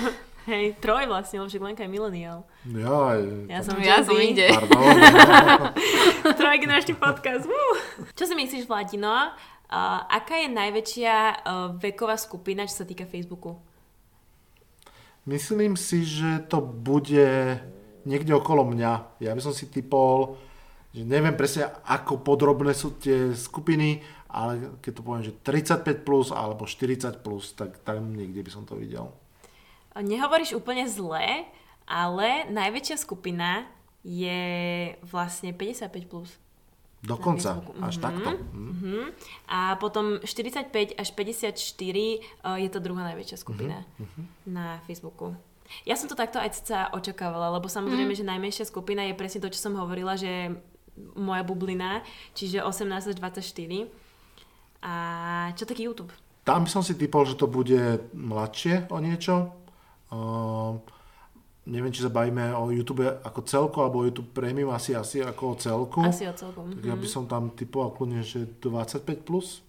Hej, 0.52 0.76
troj 0.84 1.08
vlastne, 1.08 1.40
lebo 1.40 1.64
Lenka 1.64 1.88
je 1.88 1.88
mileniál. 1.88 2.44
Ja, 2.68 3.16
ja 3.48 3.60
som, 3.64 3.80
ja 3.80 4.04
som 4.04 4.20
ide. 4.20 4.52
Trojgeneračný 6.44 6.92
podcast. 7.00 7.48
Uh. 7.48 8.04
Čo 8.12 8.28
si 8.28 8.36
myslíš, 8.36 8.68
Vladino? 8.68 9.32
Uh, 9.64 10.04
aká 10.12 10.44
je 10.44 10.52
najväčšia 10.52 11.14
uh, 11.16 11.34
veková 11.80 12.20
skupina, 12.20 12.68
čo 12.68 12.84
sa 12.84 12.86
týka 12.86 13.08
Facebooku? 13.08 13.56
Myslím 15.24 15.72
si, 15.74 16.04
že 16.04 16.44
to 16.52 16.60
bude 16.60 17.64
niekde 18.06 18.32
okolo 18.32 18.62
mňa. 18.62 19.20
Ja 19.20 19.34
by 19.34 19.42
som 19.42 19.52
si 19.52 19.66
typol, 19.66 20.38
že 20.94 21.02
neviem 21.02 21.34
presne, 21.34 21.68
ako 21.84 22.22
podrobné 22.22 22.72
sú 22.72 22.96
tie 22.96 23.34
skupiny, 23.34 24.00
ale 24.30 24.78
keď 24.80 24.92
to 24.96 25.02
poviem, 25.02 25.24
že 25.26 25.34
35 25.42 26.06
plus 26.06 26.30
alebo 26.30 26.64
40 26.64 27.20
plus, 27.20 27.52
tak 27.52 27.82
tam 27.82 28.14
niekde 28.14 28.40
by 28.40 28.50
som 28.54 28.62
to 28.64 28.78
videl. 28.78 29.12
Nehovoríš 29.96 30.56
úplne 30.56 30.86
zle, 30.86 31.48
ale 31.88 32.28
najväčšia 32.48 32.96
skupina 33.00 33.66
je 34.06 34.92
vlastne 35.02 35.50
55 35.50 35.90
plus. 36.06 36.30
Dokonca, 37.06 37.62
až 37.80 37.96
mm-hmm. 37.96 38.02
takto. 38.02 38.30
Mm-hmm. 38.34 39.02
A 39.52 39.78
potom 39.78 40.18
45 40.24 40.98
až 40.98 41.08
54 41.14 41.54
uh, 41.54 42.58
je 42.58 42.68
to 42.72 42.78
druhá 42.82 43.02
najväčšia 43.14 43.38
skupina 43.38 43.86
mm-hmm. 44.00 44.24
na 44.48 44.82
Facebooku. 44.88 45.36
Ja 45.84 45.98
som 45.98 46.06
to 46.06 46.18
takto 46.18 46.38
aj 46.38 46.62
sa 46.62 46.90
očakávala, 46.94 47.50
lebo 47.58 47.66
samozrejme, 47.66 48.12
mm. 48.14 48.18
že 48.18 48.30
najmenšia 48.30 48.64
skupina 48.66 49.02
je 49.06 49.18
presne 49.18 49.42
to, 49.42 49.50
čo 49.50 49.60
som 49.70 49.74
hovorila, 49.78 50.14
že 50.14 50.56
moja 51.16 51.44
bublina, 51.44 52.00
čiže 52.32 52.64
18 52.64 53.12
až 53.12 53.16
24. 53.18 53.90
A 54.80 54.94
čo 55.58 55.64
taký 55.68 55.88
YouTube? 55.88 56.12
Tam 56.46 56.62
by 56.62 56.70
som 56.70 56.82
si 56.86 56.94
typol, 56.94 57.26
že 57.26 57.34
to 57.34 57.50
bude 57.50 58.06
mladšie 58.14 58.86
o 58.88 59.02
niečo. 59.02 59.50
Uh, 60.14 60.78
neviem, 61.66 61.90
či 61.90 62.06
sa 62.06 62.10
bavíme 62.14 62.54
o 62.54 62.70
YouTube 62.70 63.02
ako 63.02 63.40
celku, 63.42 63.82
alebo 63.82 64.00
o 64.00 64.06
YouTube 64.06 64.30
Premium, 64.30 64.70
asi, 64.70 64.94
asi 64.94 65.20
ako 65.20 65.42
o 65.42 65.56
celku. 65.58 66.00
Asi 66.06 66.24
o 66.24 66.32
celku. 66.32 66.62
Tak 66.62 66.86
mm. 66.86 66.90
ja 66.90 66.94
by 66.94 67.06
mhm. 67.06 67.12
som 67.12 67.24
tam 67.26 67.50
typoval 67.52 67.90
kľudne, 67.98 68.22
že 68.22 68.46
25+. 68.62 69.26
Plus. 69.26 69.66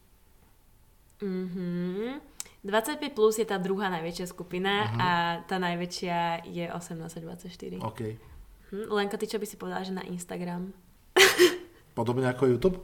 Mhm. 1.17 2.21
25 2.67 3.15
plus 3.15 3.39
je 3.39 3.47
tá 3.47 3.55
druhá 3.55 3.87
najväčšia 3.87 4.27
skupina 4.27 4.73
uh-huh. 4.83 4.99
a 4.99 5.09
tá 5.47 5.55
najväčšia 5.55 6.43
je 6.51 6.67
18 6.67 6.99
a 6.99 7.19
24. 7.23 7.79
OK. 7.79 8.01
Hm, 8.75 8.91
Lenka, 8.91 9.15
ty 9.15 9.23
čo 9.23 9.39
by 9.39 9.47
si 9.47 9.55
povedala, 9.55 9.87
že 9.87 9.95
na 9.95 10.03
Instagram? 10.03 10.75
Podobne 11.97 12.27
ako 12.27 12.43
YouTube? 12.51 12.77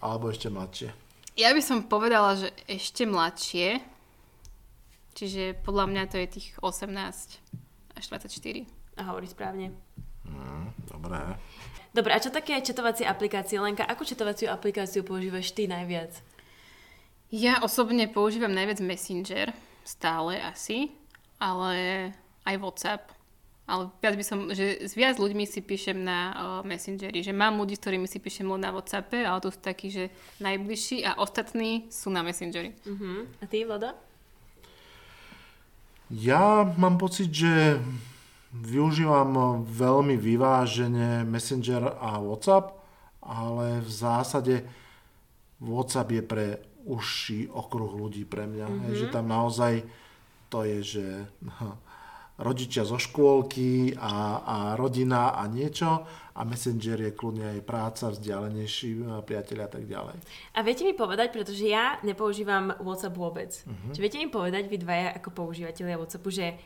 Alebo 0.00 0.32
ešte 0.32 0.48
mladšie? 0.48 0.88
Ja 1.36 1.52
by 1.52 1.62
som 1.62 1.84
povedala, 1.84 2.34
že 2.34 2.48
ešte 2.64 3.04
mladšie. 3.04 3.78
Čiže 5.12 5.60
podľa 5.60 5.86
mňa 5.92 6.02
to 6.08 6.16
je 6.16 6.26
tých 6.40 6.48
18 6.64 6.88
až 7.94 8.04
24. 8.08 8.64
A 8.96 9.00
hovorí 9.12 9.28
správne. 9.28 9.76
Mm, 10.24 10.72
dobré. 10.88 11.36
Dobre, 11.90 12.10
a 12.14 12.22
čo 12.22 12.30
také 12.30 12.56
četovacie 12.62 13.04
aplikácie? 13.04 13.58
Lenka, 13.58 13.82
akú 13.82 14.06
četovaciu 14.06 14.48
aplikáciu 14.48 15.02
používaš 15.02 15.50
ty 15.52 15.66
najviac? 15.66 16.14
Ja 17.30 17.62
osobne 17.62 18.10
používam 18.10 18.50
najviac 18.50 18.82
Messenger, 18.82 19.54
stále 19.86 20.42
asi, 20.42 20.90
ale 21.38 22.10
aj 22.42 22.56
WhatsApp. 22.58 23.02
Ale 23.70 23.86
viac 24.02 24.18
by 24.18 24.24
som, 24.26 24.38
že 24.50 24.82
s 24.82 24.98
viac 24.98 25.14
ľuďmi 25.14 25.46
si 25.46 25.62
píšem 25.62 25.94
na 25.94 26.34
uh, 26.34 26.38
Messengeri, 26.66 27.22
že 27.22 27.30
mám 27.30 27.54
ľudí, 27.54 27.78
s 27.78 27.86
ktorými 27.86 28.10
si 28.10 28.18
píšem 28.18 28.50
len 28.50 28.66
na 28.66 28.74
WhatsAppe, 28.74 29.22
ale 29.22 29.38
to 29.38 29.54
sú 29.54 29.62
takí, 29.62 29.94
že 29.94 30.10
najbližší 30.42 31.06
a 31.06 31.22
ostatní 31.22 31.86
sú 31.86 32.10
na 32.10 32.26
Messengeri. 32.26 32.74
Uh-huh. 32.82 33.30
A 33.38 33.46
ty, 33.46 33.62
Vlada? 33.62 33.94
Ja 36.10 36.66
mám 36.74 36.98
pocit, 36.98 37.30
že 37.30 37.78
využívam 38.50 39.62
veľmi 39.62 40.18
vyvážene 40.18 41.22
Messenger 41.22 41.94
a 41.94 42.18
WhatsApp, 42.18 42.74
ale 43.22 43.78
v 43.86 43.90
zásade 43.94 44.54
WhatsApp 45.62 46.10
je 46.10 46.22
pre 46.26 46.46
užší 46.90 47.46
okruh 47.54 47.94
ľudí 47.94 48.26
pre 48.26 48.50
mňa. 48.50 48.66
Mm-hmm. 48.66 48.84
Hej, 48.90 48.94
že 48.98 49.06
tam 49.14 49.30
naozaj 49.30 49.86
to 50.50 50.66
je, 50.66 50.78
že 50.82 51.06
no, 51.46 51.78
rodičia 52.46 52.82
zo 52.82 52.98
škôlky 52.98 53.94
a, 53.94 54.42
a 54.42 54.56
rodina 54.74 55.38
a 55.38 55.46
niečo 55.46 56.02
a 56.34 56.40
Messenger 56.42 56.96
je 57.04 57.12
kľudne 57.12 57.46
aj 57.58 57.60
práca, 57.68 58.08
vzdialenejší 58.08 58.90
e, 58.96 59.00
priateľia 59.20 59.64
a 59.68 59.72
tak 59.76 59.84
ďalej. 59.84 60.16
A 60.56 60.58
viete 60.64 60.88
mi 60.88 60.96
povedať, 60.96 61.36
pretože 61.36 61.68
ja 61.68 62.00
nepoužívam 62.00 62.80
WhatsApp 62.80 63.12
vôbec. 63.12 63.52
Mm-hmm. 63.52 63.92
Čiže 63.92 64.02
viete 64.02 64.18
mi 64.18 64.28
povedať, 64.32 64.72
vy 64.72 64.76
dvaja 64.80 65.08
ako 65.20 65.28
používateľia 65.36 66.00
WhatsAppu, 66.00 66.32
že 66.32 66.56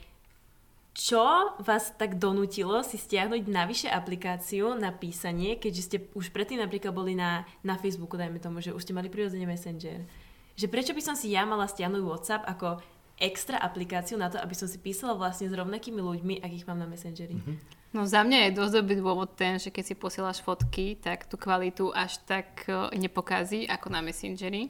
čo 0.94 1.50
vás 1.58 1.90
tak 1.98 2.22
donútilo 2.22 2.86
si 2.86 2.94
stiahnuť 2.94 3.50
navyše 3.50 3.88
aplikáciu 3.90 4.78
na 4.78 4.94
písanie, 4.94 5.58
keďže 5.58 5.82
ste 5.82 5.96
už 6.14 6.30
predtým 6.30 6.62
napríklad 6.62 6.94
boli 6.94 7.18
na, 7.18 7.42
na 7.66 7.74
Facebooku, 7.74 8.14
dajme 8.14 8.38
tomu, 8.38 8.62
že 8.62 8.70
už 8.70 8.86
ste 8.86 8.94
mali 8.94 9.10
prirodzene 9.10 9.42
Messenger. 9.42 10.06
Že 10.54 10.66
prečo 10.70 10.94
by 10.94 11.02
som 11.02 11.18
si 11.18 11.34
ja 11.34 11.42
mala 11.42 11.66
stiahnuť 11.66 11.98
WhatsApp 11.98 12.46
ako 12.46 12.78
extra 13.18 13.58
aplikáciu 13.58 14.14
na 14.18 14.30
to, 14.30 14.38
aby 14.38 14.54
som 14.54 14.70
si 14.70 14.78
písala 14.78 15.18
vlastne 15.18 15.50
s 15.50 15.54
rovnakými 15.54 15.98
ľuďmi, 15.98 16.34
akých 16.42 16.66
mám 16.70 16.82
na 16.82 16.86
Messengeri. 16.86 17.38
Mm-hmm. 17.38 17.56
No 17.94 18.06
za 18.10 18.26
mňa 18.26 18.50
je 18.50 18.58
dosť 18.58 18.72
dobrý 18.82 18.94
dôvod 18.98 19.38
ten, 19.38 19.58
že 19.58 19.70
keď 19.70 19.84
si 19.86 19.94
posielaš 19.94 20.42
fotky, 20.42 20.98
tak 20.98 21.30
tú 21.30 21.38
kvalitu 21.38 21.94
až 21.94 22.18
tak 22.26 22.66
e, 22.66 22.90
nepokazí 22.98 23.70
ako 23.70 23.86
na 23.90 24.02
Messengeri. 24.02 24.66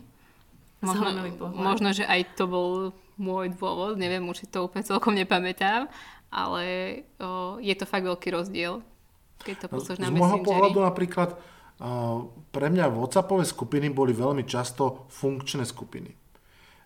Možno, 0.84 1.08
možno, 1.56 1.96
že 1.96 2.04
aj 2.04 2.36
to 2.36 2.44
bol 2.44 2.92
môj 3.16 3.56
dôvod, 3.56 3.96
neviem, 3.96 4.20
už 4.28 4.44
si 4.44 4.46
to 4.50 4.68
úplne 4.68 4.84
celkom 4.84 5.16
nepamätám, 5.16 5.88
ale 6.34 6.64
o, 7.22 7.62
je 7.62 7.74
to 7.78 7.86
fakt 7.86 8.02
veľký 8.02 8.34
rozdiel, 8.34 8.82
keď 9.46 9.54
to 9.64 9.66
pošleš 9.70 9.98
na 10.02 10.10
Z 10.10 10.18
môjho 10.18 10.42
pohľadu 10.42 10.82
napríklad 10.82 11.38
uh, 11.38 12.26
pre 12.50 12.66
mňa 12.74 12.90
WhatsAppové 12.90 13.46
skupiny 13.46 13.94
boli 13.94 14.10
veľmi 14.10 14.42
často 14.42 15.06
funkčné 15.14 15.62
skupiny. 15.62 16.10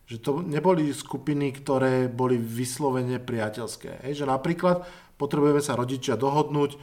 Že 0.09 0.17
to 0.21 0.31
neboli 0.45 0.93
skupiny, 0.93 1.53
ktoré 1.57 2.09
boli 2.09 2.37
vyslovene 2.37 3.21
priateľské. 3.21 4.05
Hej, 4.05 4.25
že 4.25 4.27
napríklad 4.29 4.85
potrebujeme 5.17 5.61
sa 5.65 5.77
rodičia 5.77 6.17
dohodnúť 6.21 6.77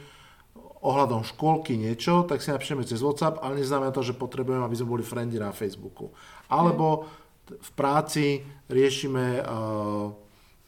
ohľadom 0.86 1.26
škôlky 1.26 1.74
niečo, 1.74 2.22
tak 2.26 2.38
si 2.38 2.54
napíšeme 2.54 2.86
cez 2.86 3.02
WhatsApp, 3.02 3.42
ale 3.42 3.58
neznamená 3.58 3.90
to, 3.90 4.06
že 4.06 4.14
potrebujeme, 4.14 4.62
aby 4.62 4.76
sme 4.78 4.92
boli 4.94 5.04
friendy 5.06 5.42
na 5.42 5.50
Facebooku. 5.50 6.14
Alebo 6.46 7.06
v 7.46 7.70
práci 7.74 8.42
riešime 8.70 9.42
uh, 9.42 10.25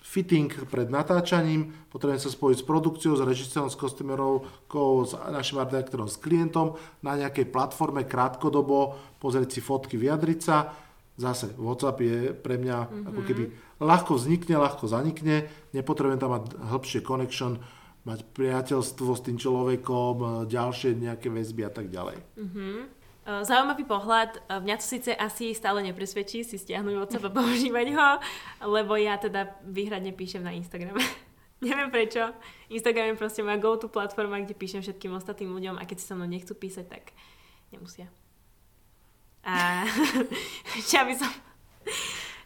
fitting 0.08 0.48
pred 0.72 0.88
natáčaním, 0.88 1.68
potrebujeme 1.92 2.16
sa 2.16 2.32
spojiť 2.32 2.56
s 2.56 2.64
produkciou, 2.64 3.12
s 3.12 3.20
režisérom, 3.20 3.68
s 3.68 3.76
kostymerovkou, 3.76 5.04
s 5.04 5.12
našim 5.28 5.60
art 5.60 5.76
s 5.76 6.16
klientom 6.16 6.80
na 7.04 7.12
nejakej 7.20 7.52
platforme 7.52 8.08
krátkodobo, 8.08 8.96
pozrieť 9.20 9.52
si 9.52 9.60
fotky, 9.60 10.00
vyjadriť 10.00 10.40
sa. 10.40 10.72
Zase 11.20 11.52
WhatsApp 11.60 12.00
je 12.00 12.32
pre 12.32 12.56
mňa 12.56 12.78
mm-hmm. 12.78 13.08
ako 13.12 13.20
keby 13.26 13.44
ľahko 13.84 14.12
vznikne, 14.16 14.54
ľahko 14.56 14.88
zanikne, 14.88 15.50
nepotrebujem 15.76 16.22
tam 16.22 16.40
mať 16.40 16.44
hĺbšie 16.56 17.00
connection, 17.04 17.60
mať 18.08 18.24
priateľstvo 18.32 19.10
s 19.12 19.20
tým 19.20 19.36
človekom, 19.36 20.48
ďalšie 20.48 20.96
nejaké 20.96 21.28
väzby 21.28 21.68
a 21.68 21.72
tak 21.74 21.92
ďalej. 21.92 22.16
Uh, 22.40 22.88
Zaujímavý 23.28 23.84
pohľad. 23.84 24.40
Uh, 24.48 24.64
Mňa 24.64 24.80
to 24.80 24.86
síce 24.88 25.10
asi 25.12 25.52
stále 25.52 25.84
nepresvedčí 25.84 26.48
si 26.48 26.56
stiahnuť 26.56 26.94
WhatsApp 26.96 27.28
a 27.28 27.36
používať 27.44 27.86
ho, 27.92 28.08
lebo 28.64 28.96
ja 28.96 29.20
teda 29.20 29.52
výhradne 29.68 30.16
píšem 30.16 30.40
na 30.40 30.56
Instagrame. 30.56 31.04
Neviem 31.60 31.92
prečo. 31.92 32.32
Instagram 32.72 33.12
je 33.12 33.20
proste 33.20 33.44
moja 33.44 33.60
go-to 33.60 33.92
platforma, 33.92 34.40
kde 34.40 34.56
píšem 34.56 34.80
všetkým 34.80 35.12
ostatným 35.12 35.52
ľuďom 35.52 35.76
a 35.76 35.84
keď 35.84 35.96
si 36.00 36.06
so 36.08 36.16
mnou 36.16 36.24
nechcú 36.24 36.56
písať, 36.56 36.88
tak 36.88 37.12
nemusia. 37.68 38.08
A 39.44 39.84
ešte 40.78 40.96
aby 40.96 41.12
som... 41.12 41.28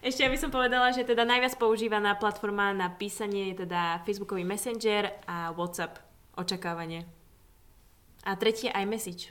Ešte 0.02 0.26
aby 0.26 0.34
som 0.34 0.50
povedala, 0.50 0.90
že 0.90 1.06
teda 1.06 1.22
najviac 1.22 1.54
používaná 1.62 2.18
platforma 2.18 2.74
na 2.74 2.90
písanie 2.90 3.54
je 3.54 3.62
teda 3.62 4.02
Facebookový 4.02 4.42
Messenger 4.42 5.14
a 5.30 5.54
WhatsApp. 5.54 6.02
Očakávanie. 6.34 7.06
A 8.26 8.34
tretie 8.34 8.74
iMessage. 8.74 9.30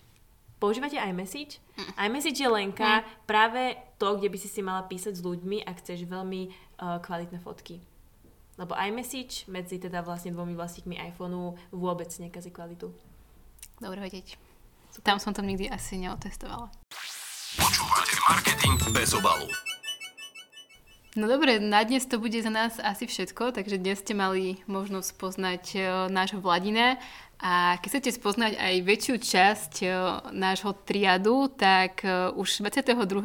Používate 0.61 0.93
iMessage? 0.93 1.57
iMessage 1.97 2.37
je 2.37 2.45
lenka 2.45 3.01
práve 3.25 3.73
to, 3.97 4.13
kde 4.13 4.29
by 4.29 4.37
si 4.37 4.45
si 4.45 4.61
mala 4.61 4.85
písať 4.85 5.17
s 5.17 5.25
ľuďmi, 5.25 5.65
ak 5.65 5.81
chceš 5.81 6.05
veľmi 6.05 6.41
uh, 6.53 7.01
kvalitné 7.01 7.41
fotky. 7.41 7.81
Lebo 8.61 8.77
iMessage 8.77 9.49
medzi 9.49 9.81
teda 9.81 10.05
vlastne 10.05 10.29
dvomi 10.29 10.53
vlastníkmi 10.53 11.01
iPhoneu 11.09 11.57
vôbec 11.73 12.13
nekazí 12.21 12.53
kvalitu. 12.53 12.93
Dobre 13.81 14.05
vedieť. 14.05 14.37
Tam 15.01 15.17
som 15.17 15.33
to 15.33 15.41
nikdy 15.41 15.65
asi 15.65 15.97
neotestovala. 15.97 16.69
Počúvate 17.57 18.15
marketing 18.29 18.77
bez 18.93 19.17
obalu. 19.17 19.49
No 21.11 21.27
dobre, 21.27 21.59
na 21.59 21.83
dnes 21.83 22.07
to 22.07 22.23
bude 22.23 22.39
za 22.39 22.47
nás 22.47 22.79
asi 22.79 23.03
všetko, 23.03 23.51
takže 23.51 23.81
dnes 23.81 23.99
ste 23.99 24.15
mali 24.15 24.63
možnosť 24.63 25.09
poznať 25.19 25.63
e, 25.75 25.79
nášho 26.07 26.39
Vladina 26.39 26.95
a 27.41 27.81
keď 27.81 27.89
chcete 27.89 28.21
spoznať 28.21 28.53
aj 28.53 28.75
väčšiu 28.85 29.15
časť 29.17 29.73
e, 29.81 29.87
nášho 30.29 30.77
triadu, 30.85 31.49
tak 31.49 32.05
e, 32.05 32.29
už 32.37 32.61
22.2. 32.61 33.17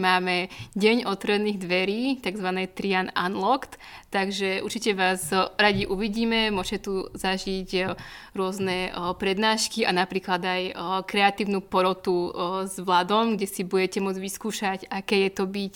máme 0.00 0.48
Deň 0.72 1.04
otvorených 1.04 1.60
dverí, 1.60 2.24
tzv. 2.24 2.48
Trian 2.72 3.12
Unlocked, 3.12 3.76
takže 4.08 4.64
určite 4.64 4.96
vás 4.96 5.28
e, 5.28 5.44
radi 5.60 5.84
uvidíme, 5.84 6.48
môžete 6.48 6.88
tu 6.88 7.04
zažiť 7.12 8.00
rôzne 8.32 8.92
prednášky 9.20 9.84
a 9.84 9.92
napríklad 9.92 10.40
aj 10.44 10.62
kreatívnu 11.08 11.64
porotu 11.64 12.32
s 12.68 12.76
Vladom, 12.80 13.36
kde 13.36 13.48
si 13.48 13.64
budete 13.64 14.00
môcť 14.04 14.20
vyskúšať, 14.20 14.78
aké 14.92 15.28
je 15.28 15.30
to 15.32 15.44
byť 15.48 15.74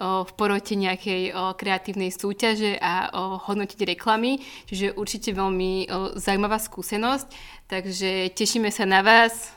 v 0.00 0.30
porote 0.40 0.72
nejakej 0.72 1.36
kreatívnej 1.60 2.08
súťaže 2.08 2.80
a 2.80 3.12
hodnotiť 3.44 3.80
reklamy. 3.92 4.40
Čiže 4.72 4.96
určite 4.96 5.36
veľmi 5.36 5.72
o, 5.84 6.16
skúsenosť. 6.58 7.26
Takže 7.70 8.34
tešíme 8.34 8.70
sa 8.70 8.84
na 8.84 9.00
vás. 9.02 9.54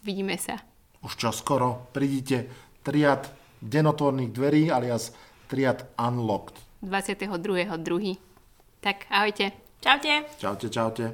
Vidíme 0.00 0.36
sa. 0.40 0.60
Už 1.00 1.16
čo 1.16 1.32
skoro 1.32 1.88
prídite 1.92 2.48
triad 2.84 3.28
denotvorných 3.60 4.32
dverí 4.32 4.62
alias 4.72 5.12
triad 5.48 5.84
Unlocked. 6.00 6.56
22.2. 6.84 8.16
Tak 8.80 9.04
ahojte. 9.12 9.52
Čaute! 9.80 10.24
Čaute, 10.40 10.68
čaute. 10.68 11.04